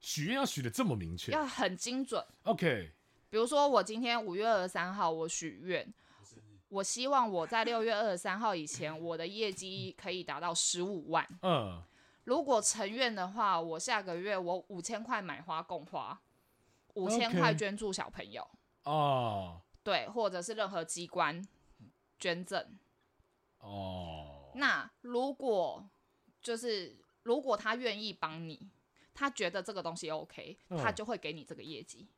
[0.00, 2.24] 许愿要许的这么明确，要很精准。
[2.42, 2.92] OK，
[3.30, 5.92] 比如说我今天五月二十三号我许愿，
[6.68, 11.26] 我希望我在六月二十三号以前，我的业绩可以达到十五万。
[11.42, 11.82] 嗯。
[12.30, 16.22] 如果成愿的话，我下个月我五千块买花供花，
[16.94, 18.48] 五千块捐助小朋友。
[18.84, 19.60] 哦。
[19.82, 21.44] 对，或者是任何机关
[22.20, 22.78] 捐赠。
[23.58, 24.52] 哦。
[24.54, 25.90] 那如果
[26.40, 28.70] 就是如果他愿意帮你，
[29.12, 32.08] 他觉得这个东西 OK，他就会给你这个业绩。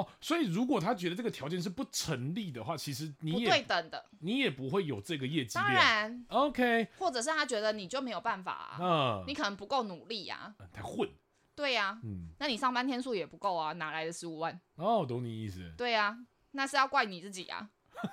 [0.00, 5.54] 哦，所以如果他觉得这个条件是不成立的话，其实你也不对等的，你也不会有这个业绩。
[5.54, 6.88] 当然，OK。
[6.98, 11.08] 或者是他觉得你就没有办法啊，嗯，你可能不够努力呀，太混。
[11.54, 14.58] 对呀，嗯，那你上班天数也不够啊，哪来的十五万？
[14.76, 15.72] 哦，懂你意思。
[15.76, 16.16] 对呀，
[16.52, 17.68] 那是要怪你自己啊，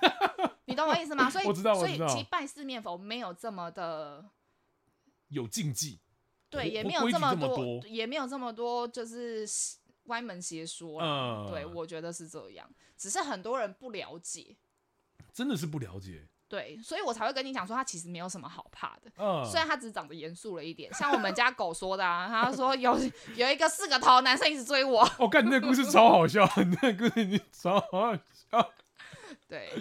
[0.65, 1.29] 你懂我意思吗？
[1.29, 4.25] 所以，我知道，所以其实拜四面佛没有这么的
[5.29, 5.99] 有禁忌，
[6.49, 9.47] 对，也没有这么多，也没有这么多，就是。
[10.07, 14.57] 歪门邪说，嗯，对，我觉得是这样，只是很多人不了解，
[15.31, 22.97] 真的是不了解，对，所以我才会跟你讲说，他其实没有什么好怕的，嗯，虽然他只是长得严肃了一点，像我们家狗说的啊，他说有
[23.35, 28.73] 有一个四个头男生一直追我，我看你那故事超好笑，你 那故事你超好笑，
[29.47, 29.71] 对，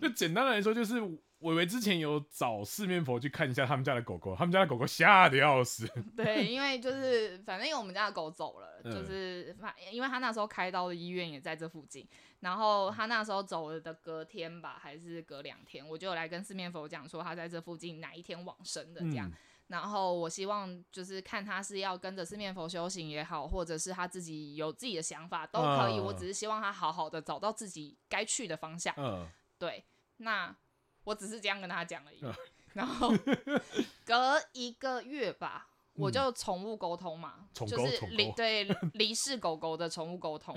[0.00, 1.00] 就简单来说就是。
[1.42, 5.86] 伟伟之前有找四面佛去看一下他们家的狗狗，他们家的狗狗吓得要死。
[6.16, 12.06] 对，因为就是反正因为我们家的狗走了，就是反因为他那时候开刀的医院也在这附近，
[12.40, 19.28] 然后他那时候走了的隔天吧，还是隔两天，我就来跟四面佛讲说他在这附近哪一天往生的这样。
[19.28, 19.32] 嗯、
[19.66, 28.94] 然后我希望就是看他是要跟着四面佛修行也好，或者是他自己有自己的想法都可以，我只是希望他好好的找到自己该去的方向。
[28.96, 29.26] 嗯，
[29.58, 29.84] 对，
[30.18, 30.54] 那。
[31.04, 32.20] 我只是这样跟他讲而已，
[32.74, 33.12] 然后
[34.04, 40.56] 隔一个月吧，我就宠物沟通嘛，就是离对离世狗狗的宠物沟通。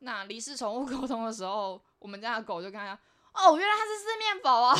[0.00, 2.98] 那离世宠物沟通的时候，我们家的狗就跟他讲
[3.34, 4.76] ：“哦，原来他是四面佛啊！”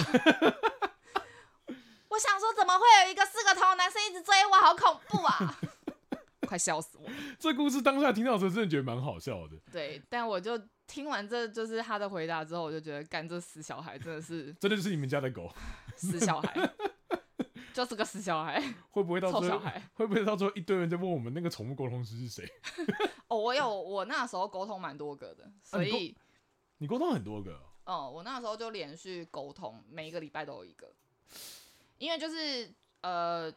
[2.10, 5.58] 我想说，怎么会有一个四个头男生一直追我，好恐怖啊！
[6.46, 7.08] 快笑死我！
[7.38, 9.56] 这故事当下听到的时候，真的觉得蛮好笑的。
[9.72, 10.60] 对，但我就。
[10.86, 15.52] 听完这就是他的回答之后，我就觉得干这死小孩真的是， 真的就是你们家的狗，
[15.96, 16.70] 死小孩，
[17.72, 18.62] 就是个死小孩。
[18.92, 19.60] 会不会到时候，
[19.94, 22.48] 会不会到时候一堆人在问我们那个宠物沟通师是谁？
[23.28, 26.20] 哦，我有，我那时候沟通蛮多个的，所以、啊、
[26.78, 27.52] 你沟通很多个。
[27.86, 30.92] 哦、嗯，我那时候就连续沟通，每一个礼拜都有一个，
[31.98, 32.70] 因为就是
[33.00, 33.52] 呃。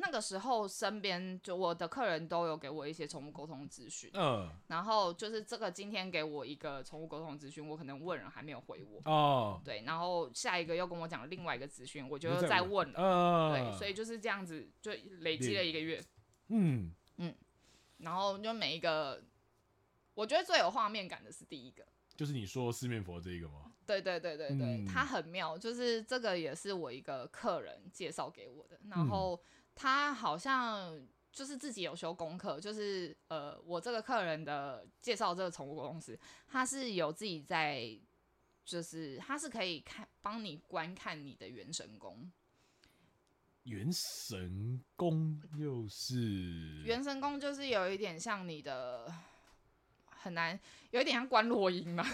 [0.00, 16.00] 那个时候，身边就我的客人都有给我一些宠物沟通资讯，嗯，然后就是这个今天给我一个宠物沟通资讯，我可能问人还没有回我，哦，对，然后下一个又跟我讲另外一个资讯，我就再问了，嗯，对，所以就是这样子就累积了一个月，
[16.48, 17.34] 嗯嗯，
[17.98, 19.20] 然后就每一个，
[20.14, 21.84] 我觉得最有画面感的是第一个，
[22.14, 23.72] 就是你说四面佛这一个吗？
[23.84, 29.40] 对对对对对，它很妙，就是这个也是我一个客人介绍给我的，然后。
[29.80, 37.96] 他好像就是自己有修功课，就是呃，我这个客人的介绍这个宠物公司，他是有自己在，
[38.64, 42.28] 就是他是可以看帮你观看你的元神宫。
[43.62, 46.82] 元神宫又是？
[46.82, 49.06] 元神宫就是有一点像你的，
[50.06, 50.58] 很难，
[50.90, 52.04] 有一点像关落音嘛。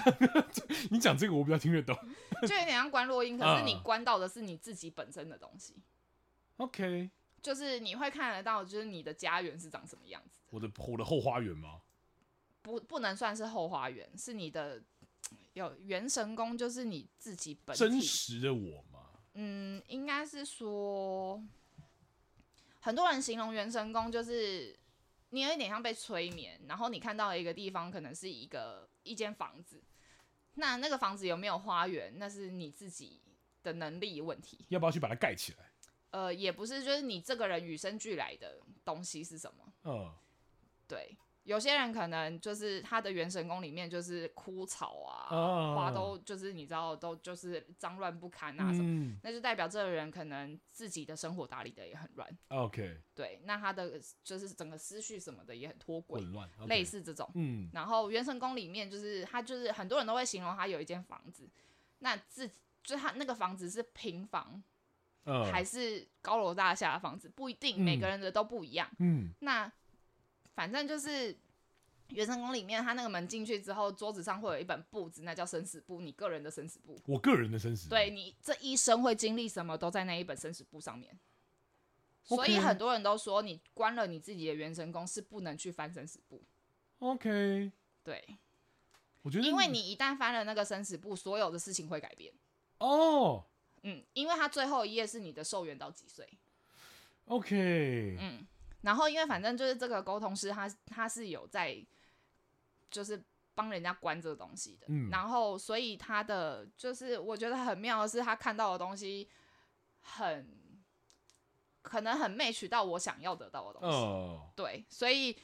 [0.90, 1.96] 你讲这个我比较听得懂，
[2.42, 5.72] 就有点像关落音，可是你关到的是你自己本身的东西。
[6.58, 7.10] Uh, OK。
[7.44, 10.46] 就是你会看得到，就是你的家园是长什么样子的。
[10.48, 11.82] 我的我的后花园吗？
[12.62, 14.82] 不，不能算是后花园，是你的
[15.52, 19.10] 有元神宫，就是你自己本真实的我吗？
[19.34, 21.44] 嗯，应该是说，
[22.80, 24.74] 很多人形容元神宫就是
[25.28, 29.84] 你有一点像被催眠，然后你看到一个地方，可能是一个一间房子，
[30.54, 33.20] 那那个房子有没有花园，那是你自己
[33.62, 34.64] 的能力问题。
[34.70, 35.73] 要不要去把它盖起来？
[36.14, 39.72] 呃，也不是，就是你这个人与生俱来的东西是什么？
[39.82, 40.14] 嗯，
[40.86, 52.38] 对，有些人可能就是他的元神宫里面就是枯草啊，嗯、花都就是你知道都就是脏乱不堪啊什么，嗯、那就代表这个人可能自己的生活打理的也很乱。
[52.50, 57.28] OK，对，那他的就是整个思绪什么的也很脱轨，混乱类似这种。
[57.34, 61.50] 嗯，然后元神宫里面就是他就是很多人都会形容他有一间房子，
[61.98, 62.48] 那自
[62.84, 64.62] 就他那个房子是平房。
[65.26, 68.86] Uh, 还是高楼大厦的房子不一定，每个人的都不一样。
[68.98, 69.72] 嗯，那
[70.54, 71.34] 反正就是
[72.08, 77.00] 原神宫里面，他那个门进去之后，桌子上会有一本簿子，那叫生死簿，你个人的生死簿。
[77.06, 77.94] 我个人的生死簿。
[77.94, 81.18] 对，你这一生会经历什么，都在那一本生死簿上面。
[82.22, 86.44] 所以很多人都说，你关了你自己的原神宫是不能去翻生死簿。
[86.98, 88.22] OK，对，
[89.22, 92.34] 我觉得因为你一旦翻了那个生死簿，所有的事情会改变。
[92.80, 93.46] 哦。
[93.84, 93.92] Oh.
[93.92, 96.26] 嗯，因为他最后一页是你的寿元到几岁
[97.26, 98.46] ？OK，嗯，
[98.80, 101.84] 然后因为反正就是这个沟通师他他是有在，
[102.90, 103.22] 就是
[103.54, 109.28] 帮人家关这个东西的，嗯，然后所以他的就是我觉得很妙的是他看到的东西
[110.00, 110.48] 很
[111.82, 115.36] 可能很 match 到我想要得到的东西，哦，对，所以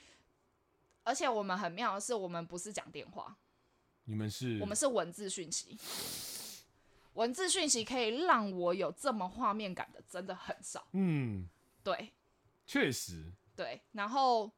[1.02, 3.36] 而且我们很妙的是我们不是讲电话，
[4.04, 5.78] 你们是我们是文字讯息。
[7.14, 10.86] 文字讯息可以让我有这么画面感的，真的很少。
[10.92, 11.48] 嗯，
[11.82, 12.12] 对，
[12.64, 13.82] 确实，对。
[13.92, 14.50] 然后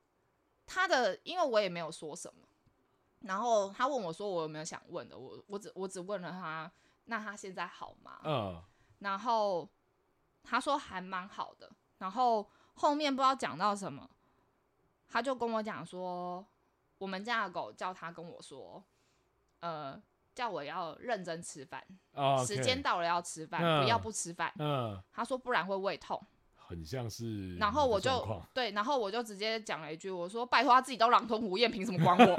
[0.67, 2.47] 他的，因为我也没有说什么，
[3.21, 6.71] 然后他问我说我有没有想问的，我我只我只问了他，
[7.07, 8.21] 那他现在好吗？
[8.25, 8.63] 嗯。
[8.99, 9.69] 然后
[10.43, 11.71] 他说还蛮好的。
[11.99, 14.09] 然后后面不知道讲到什么，
[15.09, 16.47] 他就跟我讲说，
[16.99, 18.85] 我们家的狗叫他跟我说，
[19.61, 20.01] 呃。
[20.35, 21.83] 叫我要认真吃饭
[22.15, 22.47] ，oh.
[22.47, 24.53] 时间到了要吃饭，嗯，不要不吃饭。
[24.59, 26.21] 嗯，他说不然会胃痛，
[26.57, 27.55] 很像是。
[27.57, 32.25] 然后我就对，然后我就直接讲了一句，我说拜托他自己都狼吞虎咽，凭什么管我？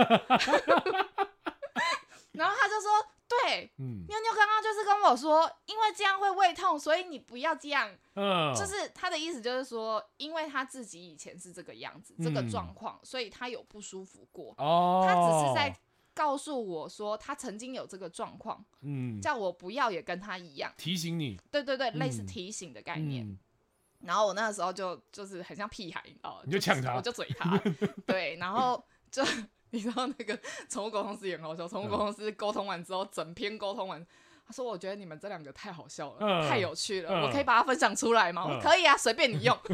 [2.33, 2.89] 然后他就说，
[3.27, 7.95] 对，嗯，妞妞刚刚就是跟我说，因为这样会胃痛，所以你不要这样。
[8.15, 14.55] 嗯，就是他的意思就是说，因为他自己以前是这个样子，这个状况，所以他有不舒服过。
[14.57, 15.79] 哦，他只是在。
[16.13, 23.25] 告诉我说他曾经有这个状况，嗯，叫我不要也跟他一样，提醒你，对对对，嗯、类似提醒的概念。
[23.25, 23.39] 嗯、
[24.01, 27.59] 然后我那个时候就就是很像屁孩，哦，你就抢他，我就嘴他，
[28.05, 29.23] 对，然后就
[29.71, 34.05] 你知道那个宠物沟通师也很好笑，宠物沟通师沟通完之后，整篇沟通完，
[34.45, 38.45] 他说我觉得你们这两个太好笑了，嗯、太有趣了，嗯、我可以把它分享出来吗？
[38.47, 39.57] 嗯、我可以啊，随便你用。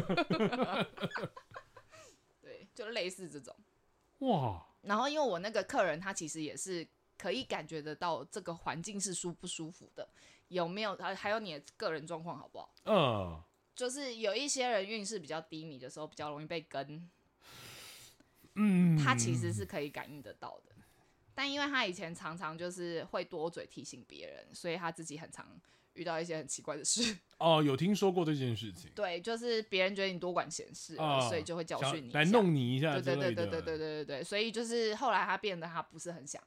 [2.40, 3.54] 对，就类似这种，
[4.20, 4.64] 哇。
[4.82, 6.86] 然后，因为我那个客人，他其实也是
[7.18, 10.08] 可以感觉得到这个环境是舒不舒服的，
[10.48, 10.96] 有没有？
[10.96, 12.74] 还还有你的个人状况好不好？
[12.84, 13.42] 嗯、uh,，
[13.74, 17.10] 就是有一些人运势比较低迷的时候，比较容易被跟，
[18.54, 20.74] 嗯，他其实是可以感应得到的，
[21.34, 25.60] 但因为他以前常常就是会多嘴提醒别人，所以他自己很常。
[25.94, 28.90] 遇到一些很奇怪的事 哦，有听说过这件事情。
[28.94, 32.92] 对，就是别人觉得你多管闲事，哦，所以就会教训你，来弄你一下。
[32.92, 36.42] 对对对对对对对对，所以就是后来他变得他不是很想，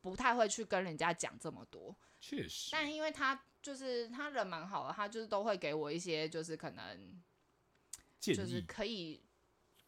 [0.00, 1.94] 不太会去跟人家讲这么多。
[2.20, 2.70] 确实。
[2.72, 7.22] 但因为他就是他人蛮好的，他就是都会给我一些就是可能，
[8.20, 9.22] 就是可以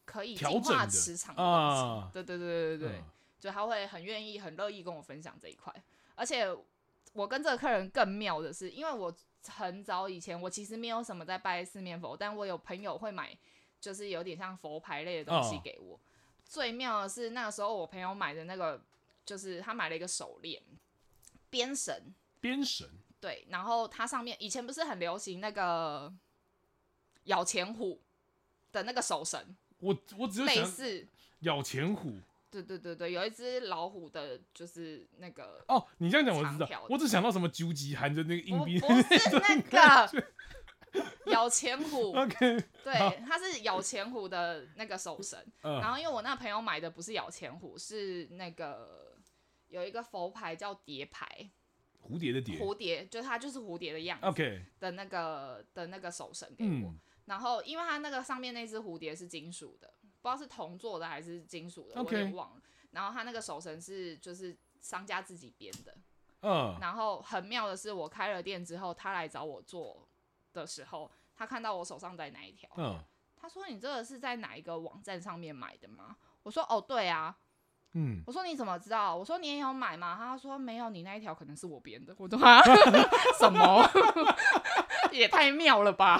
[0.05, 2.13] 可以净化磁场的东西。
[2.13, 3.03] 对对对对对对，
[3.39, 5.73] 就他会很愿意很乐意跟我分享这一块，
[6.15, 6.47] 而且。
[7.15, 9.15] 我跟这个客人更妙的是，因为我
[9.47, 13.35] 很早以前我其实没有什么在拜四面佛，但我有朋友会买，
[13.79, 15.91] 就是有点像佛牌类的东西给我。
[15.91, 15.99] Oh.
[16.43, 18.83] 最妙的是那个时候我朋友买的那个，
[19.25, 20.61] 就是他买了一个手链，
[21.49, 22.85] 鞭绳，鞭绳，
[23.21, 26.13] 对，然后它上面以前不是很流行那个
[27.23, 28.01] 咬钱虎
[28.73, 31.07] 的那个手绳，我我只有类似
[31.39, 32.19] 咬钱虎。
[32.63, 40.23] 对对对对，有一只老虎的，就是那个哦，你这样讲我知道，我只想到什么究极含着那个硬币， 不是那个
[41.25, 42.13] 咬钱虎。
[42.17, 45.37] OK， 对，它是咬钱虎的那个手绳。
[45.61, 49.17] 嗯、然后因为我那朋友买的不是咬钱虎，是那个
[49.67, 51.49] 有一个佛牌叫蝶牌，
[52.01, 54.25] 蝴蝶的蝶，蝴蝶就它就是蝴蝶的样子。
[54.27, 59.91] OK 的那个的那个手绳给我，嗯、然后因为它那个上面那只蝴蝶是金属的。
[60.25, 62.61] 不知道是铜做的还是金属的，我有点忘了。
[62.89, 65.95] 然后他那个手绳是就是商家自己编的，
[66.41, 66.75] 嗯。
[66.81, 70.07] 然后很妙的是，我开了店之后，他来找我做
[70.51, 72.99] 的时候，他看到我手上戴哪一条，嗯。
[73.39, 77.37] 他说：“你这个是在哪一个网站上面买的吗？”我说：“哦，对啊。”
[77.93, 78.23] 嗯。
[78.25, 82.15] 我说：“你怎么知道？”我说：“你也有买吗？”他说：“没有，你那一条可能是我编的。
[82.17, 82.39] ”我说
[83.37, 83.87] ：“什么？
[85.11, 86.19] 也太妙了吧？”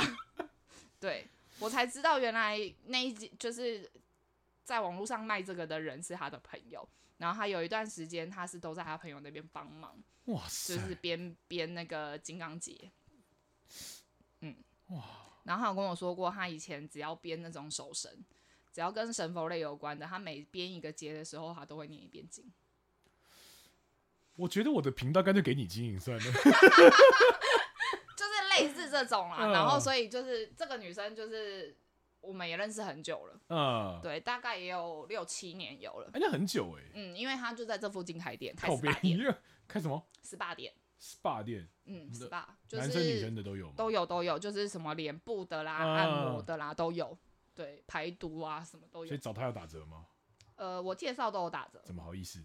[0.99, 1.27] 对。
[1.59, 3.89] 我才知道，原来那一集就是
[4.63, 6.87] 在网络上卖这个的人是他的朋友，
[7.17, 12.91] 然后他有一段时间他是都在他朋友那边帮忙，哇塞，就是编编那个金刚结，
[14.41, 14.55] 嗯，
[14.87, 15.03] 哇，
[15.43, 18.11] 然后他有跟我说过，他以前只要编那种手绳，
[18.73, 22.51] 只要跟神佛类有关的，他每编一个结的时候，他都会念一遍经。
[24.35, 26.23] 我觉得我的频道干脆给你经营算了。
[28.95, 31.75] 这种啦，然后所以就是这个女生，就是
[32.21, 47.17] 我们也认识很久了，嗯，对，大概也有六七年有了，哎，那很久哎，嗯，因为她就在这附近开店，开 SPA 店，开什么？SPA 店，SPA 店，嗯，SPA，男生女生的都有，都有都有，就是什么脸部的啦、按摩的啦都有，
[47.53, 50.05] 对，排毒啊什么都有，所以找她要打折吗？
[50.55, 52.41] 呃，我介绍都有打折，怎么好意思？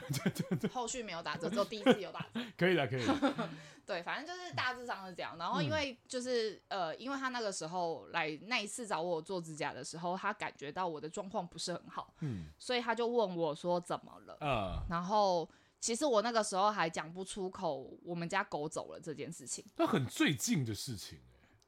[0.72, 3.48] 后续没有打折，只有第一次有打折， 可以的，可以的。
[3.84, 5.36] 对，反正就是大致上是这样。
[5.36, 14.38] 然后因为就是、嗯、呃，因为他那个时候来那一次找我做指甲的时候，他感觉到我的状况不是很好，嗯，所以他就问我说怎么了？
[14.40, 15.48] 嗯，然后
[15.80, 19.64] 其实我那个时候还讲不出口，我们家狗走了这件事情。
[19.76, 21.18] 那很最近的事情。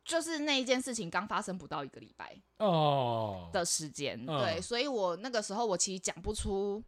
[0.04, 6.84] 就是那一件事情刚发生不到一个礼拜哦的时间，oh, 对，uh, 所以我那个时候我其实讲不出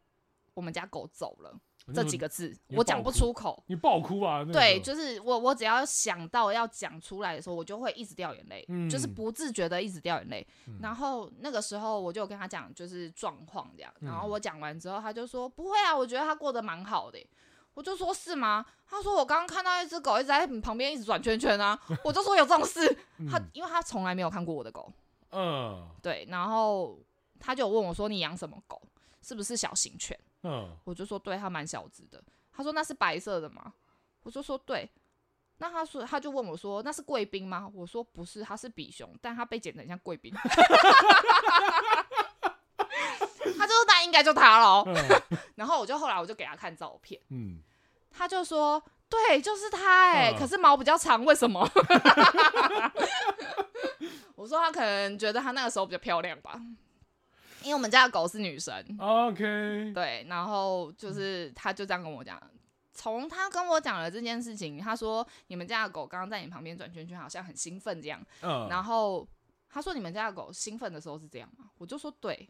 [0.56, 1.54] 我们家狗走了
[1.94, 3.62] 这几个字，我讲不出口。
[3.66, 4.42] 你爆哭啊？
[4.42, 10.44] 对，就是我我只要想到要讲出来的时候，我就会一直掉眼泪，嗯、就是不自觉的一直掉眼泪。
[10.66, 17.18] 嗯、然后那个时候我就跟他讲就是状况这样，然后我讲完之后，他就说不会啊，我觉得他过得蛮好的。
[17.74, 18.64] 我就说是吗？
[18.88, 21.78] 他说我刚刚看到一只狗一直在旁边一直转圈圈啊。
[22.02, 22.98] 我就说有这种事。
[23.30, 24.90] 他因为他从来没有看过我的狗，
[25.30, 26.26] 嗯，对。
[26.30, 26.98] 然后
[27.38, 28.80] 他就问我说：“你养什么狗？
[29.20, 32.22] 是不是小型犬？”嗯，我就说：“对，他蛮小只的。”
[32.54, 33.72] 他说：“那是白色的吗？”
[34.22, 34.88] 我就说：“对。”
[35.58, 40.32] 那他说他就问我说：“那是贵宾吗？”我说：“不是，他是比熊，但他被剪得很像贵宾。
[43.58, 44.84] ”他就说：“那应该就他喽。
[44.86, 44.94] 嗯”
[45.56, 47.60] 然后我就后来我就给他看照片，嗯，
[48.10, 51.66] 他就说：“对，就是他。”哎，可是毛比较长，为什么？
[54.36, 56.60] 我说他可能觉得他那个时候比较漂亮吧，
[57.66, 58.74] 因为我们家的狗是女生。
[58.98, 62.40] OK，对，然后就是他就这样跟我讲，
[62.92, 68.24] 从他跟我讲了这件事情，他说你们家的狗刚刚在你旁边转圈圈，好像很兴奋这样。
[68.40, 69.28] 嗯，然后
[69.68, 71.70] 他说你们家的狗兴奋的时候是这样吗？
[71.78, 72.48] 我就说对。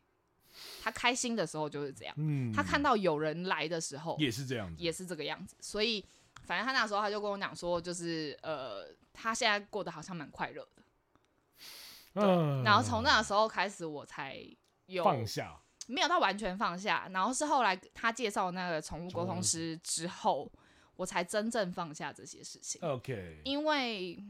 [0.83, 5.55] 他开心的时候就是这样，嗯，他看到有人来的时候也是这样子，也是这个样子。
[5.61, 6.03] 所以，
[6.45, 10.83] 反正他那时候他就跟我讲说，就是呃，他现在过得好像蛮快乐的。
[12.15, 14.43] 嗯，然后从那个时候开始，我才
[14.87, 17.09] 有放下，没有到完全放下。
[17.13, 20.51] 然后是后来他介绍那个宠物沟通师之后，
[20.97, 22.81] 我才真正放下这些事情。
[22.89, 24.25] OK，因为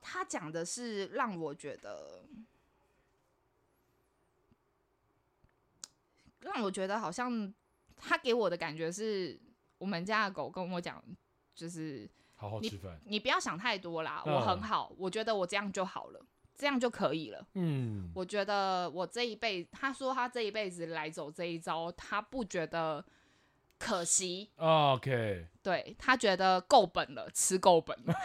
[0.00, 2.24] 他讲的是让我觉得。
[6.42, 7.52] 让我觉得好像
[7.98, 9.38] 他给我的感觉是
[9.76, 11.04] 我们家的狗跟我讲，
[11.54, 16.26] 就是好好吃饭，你不要想太多啦，我很好，我觉得我这样就好了，
[16.60, 17.46] 这样就可以了。
[17.54, 23.02] 嗯，我觉得我这一辈，他说他这一辈子来走这一招，他不觉得
[23.78, 24.50] 可惜。
[24.56, 28.14] OK，对，他觉得够本了，吃够本了，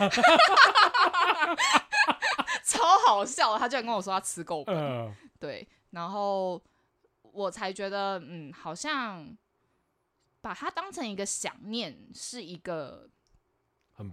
[2.65, 6.61] 超好笑，他居然跟我说他吃够本，对，然后。
[7.35, 9.37] 我才觉得，嗯，好像
[10.39, 13.09] 把它当成一个想念，是一个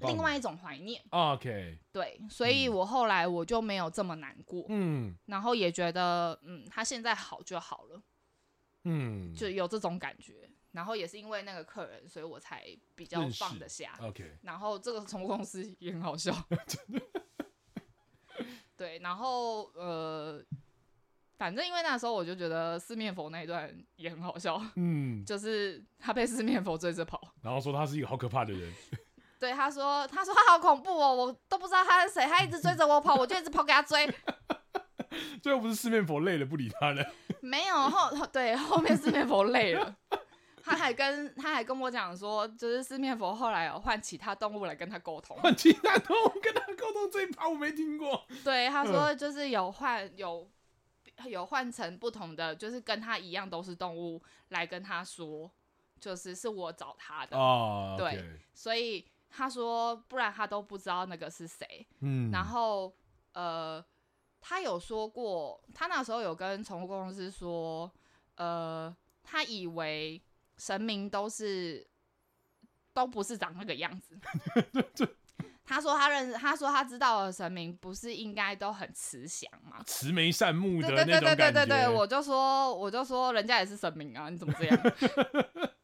[0.02, 1.02] 另外一种怀念。
[1.10, 8.02] OK，对，所以我后来我就没有这么难过，嗯，然后也觉得，嗯，他现在好就好了，
[8.84, 10.50] 嗯，就有这种感觉。
[10.72, 12.64] 然后也是因为那个客人，所以我才
[12.94, 13.98] 比较放得下。
[14.00, 16.32] OK，然后这个宠物公司也很好笑，
[18.76, 20.42] 对，然后呃。
[21.38, 28.72] 反正因为那时候我就觉得四面佛那一段也很好笑，嗯，就是他被四面佛追着跑，然后说他是一个好可怕的人，
[29.42, 34.08] 对，他说他说他好恐怖哦，我都不知道他是谁，他一直追着我跑，我就一直跑给他追，
[35.42, 37.04] 最后不是四面佛累了不理他了，
[37.42, 39.96] 没有后对后面四面佛累了，
[40.62, 50.48] 他还跟他还跟我讲说，就是四面佛后来有换其他动物来跟他沟通，换其他动物跟他沟通这一趴我没听过， 对，他说就是有换有。
[51.26, 55.48] 有换成不同的，就是跟他一样都是动物来跟他说，
[56.00, 57.98] 就是是我找他的，oh.
[57.98, 58.24] 对，
[58.54, 61.86] 所以他说不然他都不知道那个是谁。
[62.00, 62.94] 嗯，然后
[63.32, 63.82] 呃，
[64.40, 67.90] 他有说过，他那时候有跟宠物公司说，
[68.36, 70.22] 呃，他以为
[70.58, 71.86] 神明都是
[72.92, 74.20] 都不是长那个样子。
[75.64, 79.82] 他说他认识，他说他知道的神明不是应该都很慈祥吗？
[79.86, 81.20] 慈眉善目的那种感觉。
[81.20, 84.78] 对对对对对对，我就说我就说人家也是神明啊，你怎么这样？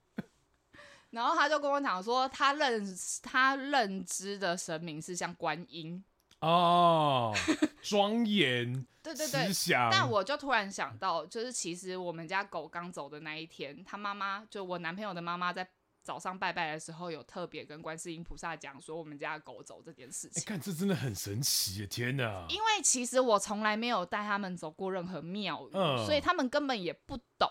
[1.10, 2.84] 然后他就跟我讲说，他认
[3.22, 6.04] 他认知的神明是像观音
[6.40, 7.34] 哦，
[7.82, 9.50] 庄严，对对对，
[9.90, 15.68] 但我就突然想到，就是其实我们家狗刚走的那一天，他妈妈就我男朋友的妈妈在。
[16.00, 20.40] 早上拜拜的时候，有特别跟观世音菩萨讲说我们家狗走这件事情。
[20.40, 22.46] 你看，这真的很神奇，天哪！
[22.48, 27.50] 因为其实我从来没有带他们走过任何庙宇，嗯、所以他们根本也不懂。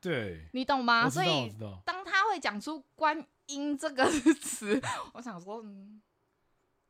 [0.00, 1.10] 对，你懂吗？
[1.10, 1.52] 所以
[1.84, 2.05] 当他
[2.36, 4.04] 会讲出观音这个
[4.40, 4.80] 词，
[5.14, 6.02] 我想说，嗯，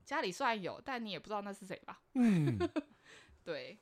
[0.04, 2.02] 家里虽然有，但你也不知道那是谁吧？
[2.14, 2.58] 嗯，
[3.44, 3.78] 对。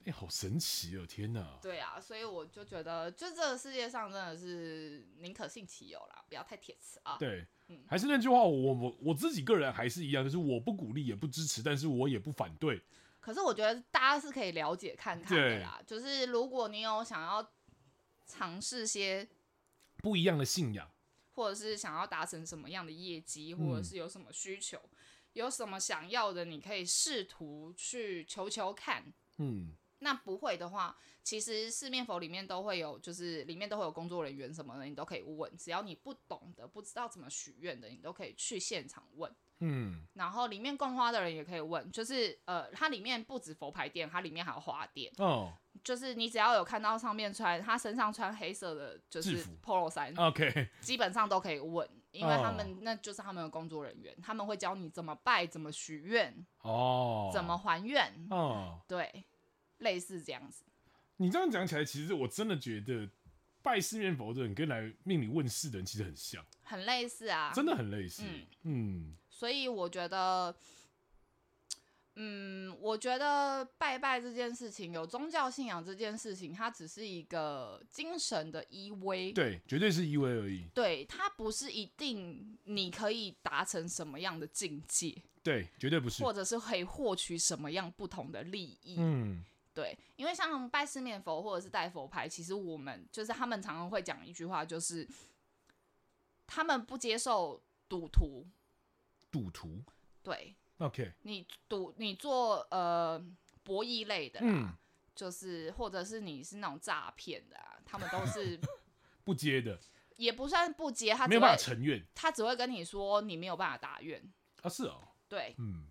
[0.00, 1.04] 哎、欸，好神奇哦！
[1.04, 1.58] 天哪。
[1.60, 7.16] 对啊，所以我就觉得，就这个世界上真的是宁可信其有啦，不要太铁齿啊。
[7.18, 12.80] 对，嗯，还是那句话，我我我自己个人还是一样，就是我不鼓励也不支持，但是我也不反对。
[13.18, 17.44] 可是我觉得大家是可以了解看看的啦，就是如果你有想要
[18.24, 19.28] 尝试些
[20.06, 20.88] 不一样的信仰，
[21.32, 24.98] 或者是想要达成什么样的业绩，或者是有什么需求，嗯、
[25.32, 29.74] 有什么想要的，你可以试图去求求看，嗯。
[29.98, 35.50] 那不会的话，其实四面佛里面都会有，就是里面都会有工作人员什么的，你都可以问。
[35.56, 39.34] 只要你不懂的、不知道怎么许愿的，你都可以去现场问。
[39.60, 45.12] 嗯，然后里面供花的人也可以问，就是呃，它里面不止佛牌店，它里面还有花店。
[45.18, 45.52] 哦，
[45.82, 59.24] 就是你只要有看到上面穿，他身上穿黑色的，就是 polo 衫，OK，基本上都可以问，因为他们那就是他们的工作人员，他们会教你怎么拜、怎么许愿，哦，怎么还愿，哦，对。
[59.80, 60.64] 类似这样子，
[61.18, 63.06] 你这样讲起来，其实我真的觉得
[63.60, 68.22] 拜四面佛的人跟来命理问事的人其实很像，很类似啊，真的很类似。
[68.24, 70.56] 嗯，嗯，所以我觉得，
[72.14, 80.66] 嗯，我觉得拜拜这件事情，有宗教信仰这件事情，它只是一个精神的依偎，对，绝对是依偎而已。
[80.72, 89.44] 对，它不是一定你可以达成什么样的境界，对，绝对不是，或者是可以获取什么样不同的利益，嗯。
[89.74, 95.06] 对，因为像拜四面佛或者是带佛牌，其实我们就是他们常常会讲一句话，就是
[96.46, 98.46] 他们不接受赌徒。
[99.36, 99.84] 赌徒？
[100.22, 100.56] 对。
[100.78, 101.12] OK。
[101.22, 103.22] 你赌，你做呃
[103.62, 104.72] 博弈类的啦，嗯、
[105.14, 108.58] 就是或者是你是那种诈骗的啊，他们都是
[109.24, 109.78] 不接的。
[110.16, 114.22] 也不算不接，他没有办法承愿，他只会跟你说你没有办法达愿。
[114.62, 115.06] 啊，是哦。
[115.28, 115.54] 对。
[115.58, 115.86] 嗯。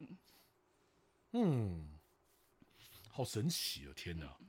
[0.00, 0.18] 嗯。
[1.32, 1.98] 嗯
[3.10, 3.92] 好神奇哦！
[3.94, 4.46] 天哪，嗯、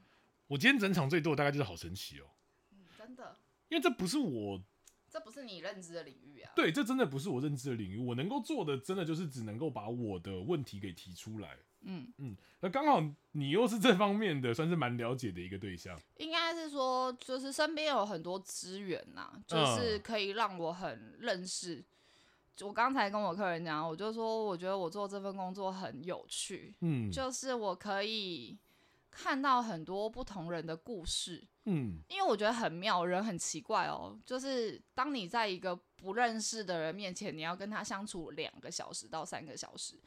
[0.48, 2.26] 我今天整场最多的大概就是好神奇哦。
[2.72, 3.36] 嗯，真的，
[3.68, 4.62] 因为这不是我，
[5.10, 6.52] 这不是你认知的领域啊。
[6.56, 7.98] 对，这真的不是我认知的领域。
[7.98, 11.58] 我能够做的，真的就是只能够把我的问题给提出来。
[11.82, 13.02] 嗯嗯，那刚好
[13.32, 16.00] 你又是这方面的，算是蛮了解的一个对象。
[16.18, 21.76] 应该是说，就是身边有很多资源呐，就是可以让我很认识。
[21.76, 21.86] 嗯
[22.62, 28.58] 我刚才跟我客人讲，我就说，我觉得我做这份工作很有趣，嗯，就是我可以
[29.12, 40.00] 看到很多不同人的故事，嗯，因为我觉得很妙，人很奇怪哦，就是当你在一个不认识的人面前，你要跟他相处两个小时到三个小时，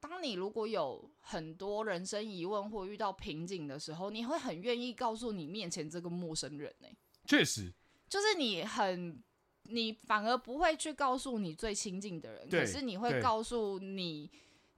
[0.00, 6.88] 当你如果有很多人生疑问或遇到瓶颈的时候，你会很愿意告诉你面前这个陌生人呢？
[7.24, 7.72] 确实，
[8.08, 9.22] 就是你很。
[9.68, 14.30] 你反而不会去告诉你最亲近的人，可是你会告诉你，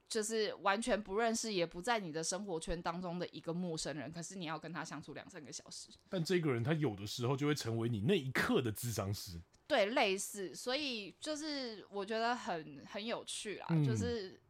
[0.08, 5.90] 就是完全不认识也不在你的生活圈当中的一个陌生人，可是你要跟他相处两三个小时。
[6.08, 9.40] 但这个人他有的时候就会成为你那一刻的智商师。
[9.66, 14.40] 对，类似，所以就是我觉得很很有趣啦，嗯、就是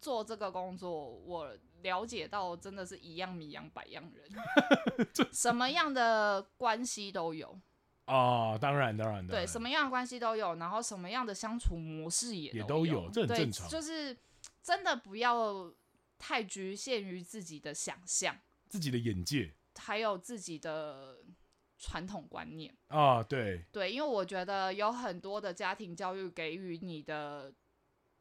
[0.00, 1.52] 做这个工作，我
[1.82, 7.58] 了解到真的是一样米养百样人， 什么样的关系都有。
[8.04, 8.14] 啊、
[8.54, 13.68] 哦，当然，当然，当然，对，什么样的关系都有，然后什么样的相处模式也都有，也都有，这很正常。
[13.68, 14.16] 就是
[14.70, 15.74] 真的不要
[16.16, 21.24] 太局限于自己的想象，自己的眼界，还有自己的
[21.76, 22.72] 传统观念。
[22.86, 27.52] 啊、哦，对，对，因为我觉得有很多的家庭教育给予你的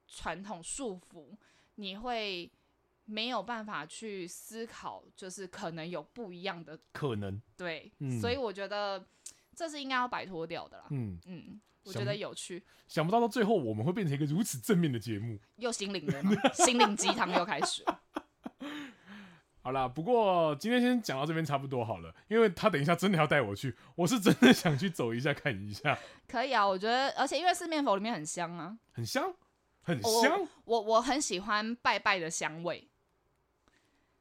[0.08, 1.38] 传统束缚，
[1.76, 2.52] 你会
[3.06, 9.08] 没有办法去思考，就是可能有不一样的可能，对，嗯、所以我觉得。
[9.60, 10.86] 这是应该要摆脱掉的啦。
[10.92, 12.64] 嗯嗯，我觉得有趣。
[12.88, 16.24] 想不到到最后我们会变成一个如此正面的节目， 又心灵的
[16.56, 18.02] 心灵鸡汤又开始了。
[19.62, 26.00] 好啦，不过今天先讲到这边差不多好了，因为他等一下真的要带我去，我是真的想去走一下看一下。
[26.26, 29.34] 可以啊，我觉得，而且因为四面佛里面很香啊，很香，
[29.82, 30.40] 很香。
[30.64, 32.88] 我我，我很喜欢拜拜的香味。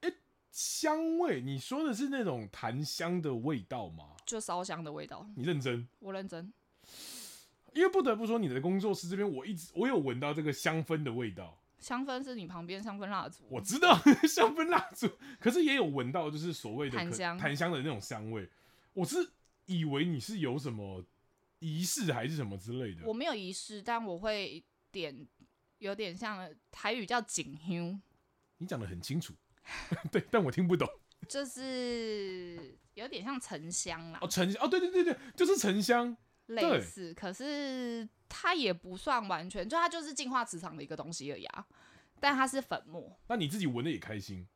[0.01, 0.13] 欸，
[0.51, 1.41] 香味？
[1.41, 4.17] 你说的是那种檀香的味道吗？
[4.29, 5.89] 就烧香的味道，你认真？
[6.01, 6.53] 我认真，
[7.73, 11.59] 因为不得不说，你的工作室这边，我一直我有闻到这个香氛的味道。
[11.79, 13.97] 香氛是你旁边香氛蜡烛，我知道
[14.29, 15.09] 香氛蜡烛，
[15.41, 18.47] 可是也有闻到就是所谓的檀香檀香的那种香味。
[18.93, 19.17] 我是
[19.65, 21.03] 以为你是有什么
[21.61, 23.07] 仪式还是什么之类的。
[23.07, 24.63] 我没有仪式，但我会
[24.93, 25.27] 点，
[25.79, 28.03] 有点像台语叫景香。
[28.59, 29.33] 你讲的很清楚，
[30.13, 30.87] 对，但我听不懂。
[31.27, 36.17] 就是有点像沉香啦，哦，沉香哦，对对对对，就是沉香，
[36.47, 41.67] 类似，可是它也不算完全，就它就是净化磁场的一个东西而已啊，
[42.21, 43.19] 但它是粉末。
[43.29, 44.47] 那你自己闻的也开心？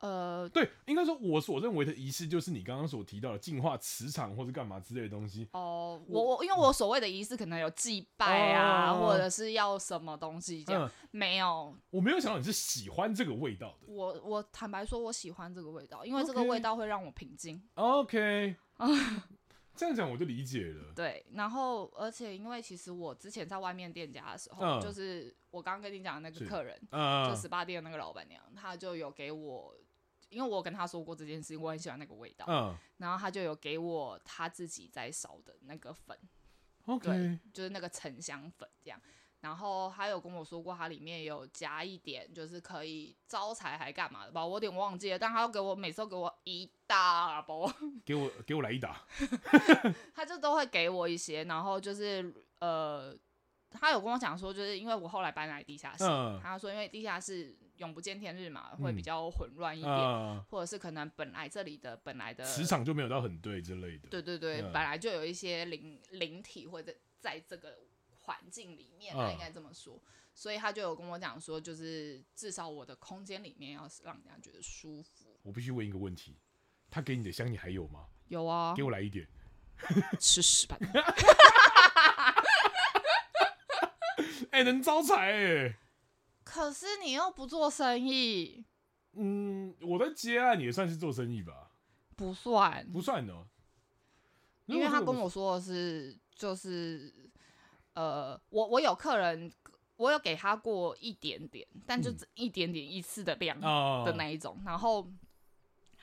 [0.00, 5.48] 呃，对，应该说我所认为的仪式就是你刚刚所提到的净化磁场或者干嘛之类的东西。
[5.52, 11.74] 哦，我我因为我所谓的仪式可能有祭拜啊，哦、或者是要什么东西这样，嗯、没有。
[11.88, 13.86] 我没有想到你是喜欢这个味道的。
[13.86, 17.62] 我我坦白说，我喜欢这个味道，因为这个味道会让我平静。
[17.74, 18.54] OK，
[19.74, 20.92] 这样讲我就理解了。
[20.94, 29.74] 对，然后而且因为其实我之前在外面店家的时候，嗯、就是我刚刚跟你讲的那个客人，嗯、就十八店的那个老板娘，她就有给我。
[30.36, 36.14] 因为我跟他说过这件事情，我很喜欢那个味道，嗯，然后他就有给我他自己在烧的那个粉
[36.84, 39.00] ，OK，对，就是那个沉香粉这样，
[39.40, 47.66] 然后他有跟我说过，它里面有加一点，就是可以招财还干嘛的吧，我有点忘记了，但他要给我每次都给我一大包，
[48.04, 49.06] 给我给我来一打，
[50.14, 53.16] 他就都会给我一些，然后就是呃，
[53.70, 57.56] 他有跟我讲说，就是因为我后来搬来地下室，嗯、他说因为地下室。
[57.78, 64.08] 永不见天日嘛，会比较混乱一点，嗯啊、或者是可能本来这里的本来的磁场就没有到很对之类的。
[64.08, 67.78] 对对对，嗯、本来就有一些灵灵体或者在这个
[68.12, 69.94] 环境里面，应该这么说。
[69.94, 75.38] 嗯、所以他就有跟我讲说，就是至少我的空间里面要让人家觉得舒服。
[75.42, 76.36] 我必须问一个问题，
[76.90, 78.06] 他给你的香你还有吗？
[78.28, 79.28] 有啊，给我来一点。
[80.18, 80.78] 吃屎吧！
[84.50, 85.76] 哎、欸，能招财哎、欸。
[86.48, 88.64] 可是你又不做生意，
[89.14, 91.72] 嗯，我在接案也算是做生意吧？
[92.14, 93.34] 不算，不算的，
[94.66, 97.12] 因为他跟我说的是，就是，
[97.94, 99.52] 呃，我我有客人，
[99.96, 105.04] 我有给他过一点点，但就一点点一次的量的那一种，嗯、然后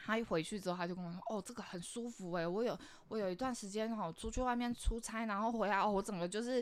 [0.03, 2.77] 他一回去之后，他就跟我说，哦，这个很舒服哎、欸，我有
[3.07, 6.61] 我有一段时间哈出去外面出差，然后回来哦，我整个就是。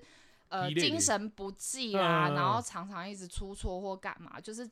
[0.52, 4.70] 呃，精神不济啊，嗯、然后常常一直出错或干嘛，就是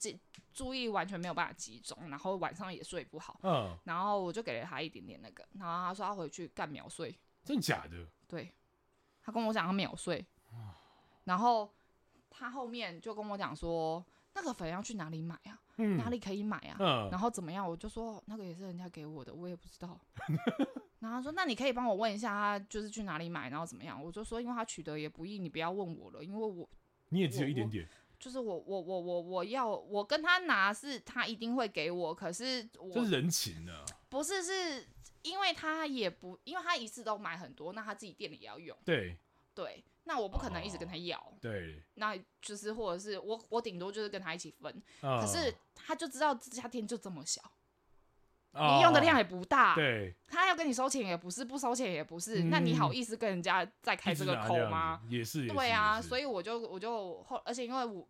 [0.54, 3.40] 注意完全没有办法集中，然后晚上也睡不好。
[3.44, 7.18] 嗯，然后我就给了他一点点那个，然后他说他回去干秒睡。
[7.46, 8.06] 真假的？
[8.28, 8.54] 对，
[9.24, 10.26] 他跟我讲他秒睡。
[10.52, 10.68] 嗯、
[11.24, 11.74] 然后
[12.30, 15.58] 他后面就跟我讲说，那个粉要去哪里买啊？
[15.78, 16.76] 嗯、哪里可以买啊？
[16.78, 17.66] 嗯、然后怎么样？
[17.66, 19.98] 我就说那个也是人家给我的，我也不知道。
[21.00, 26.70] 然后他说：“那你可以帮我问一下，他就是去哪里买，然后怎么样？”我就说：“因为他取得也不易，你不要问我了，因为我
[27.10, 27.88] 你也只有一点点，
[28.20, 34.88] 就是我我我我我要我跟他拿是他一定会给我，可是我这是人情呢、啊，不是是
[35.22, 39.18] 因为他也不因为他一次都买很多，那他自己店里也要用，对。
[39.56, 47.42] 对，那我不可能一直跟他要，哦、对，那就是或者是我我顶多就是跟他一起分，哦、可是他就知道这家店就这么小。”
[48.52, 55.02] 你用的量也不大，对，他要跟你收钱也不是，不收钱也不是，那你好意思跟人家再开这个口吗？
[55.08, 58.08] 也是，对啊，所以我就我就后，而且因为我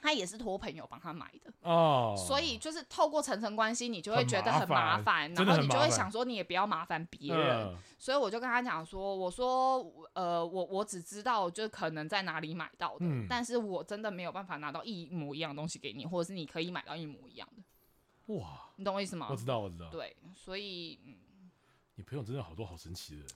[0.00, 1.50] 他也是托朋友帮他买的。
[1.62, 18.34] 哦，所以就是透过层层关系，你就会觉得很麻烦，然后你就会想说你也不要麻烦别人，所以我就跟他讲说，我说呃，我我只知道就可能在哪里买到的，但是我真的没有办法拿到一模一样的东西给你，或者是你可以买到一模一样的。
[18.34, 19.28] 哇，你懂我意思吗？
[19.30, 19.90] 我知道，我知道。
[19.90, 21.50] 对，所以，嗯，
[21.94, 23.28] 你朋友真的好多好神奇的人。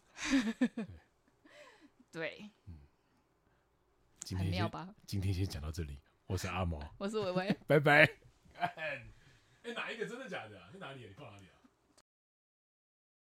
[0.76, 0.86] 对，
[2.12, 2.78] 对，嗯，
[4.20, 5.98] 今天吧今天先讲到这里。
[6.26, 8.08] 我是阿毛，我是薇薇，拜拜。
[8.54, 10.60] 哎，哪一个真的假的？
[10.60, 11.06] 啊在哪里？
[11.06, 11.49] 你放哪里啊？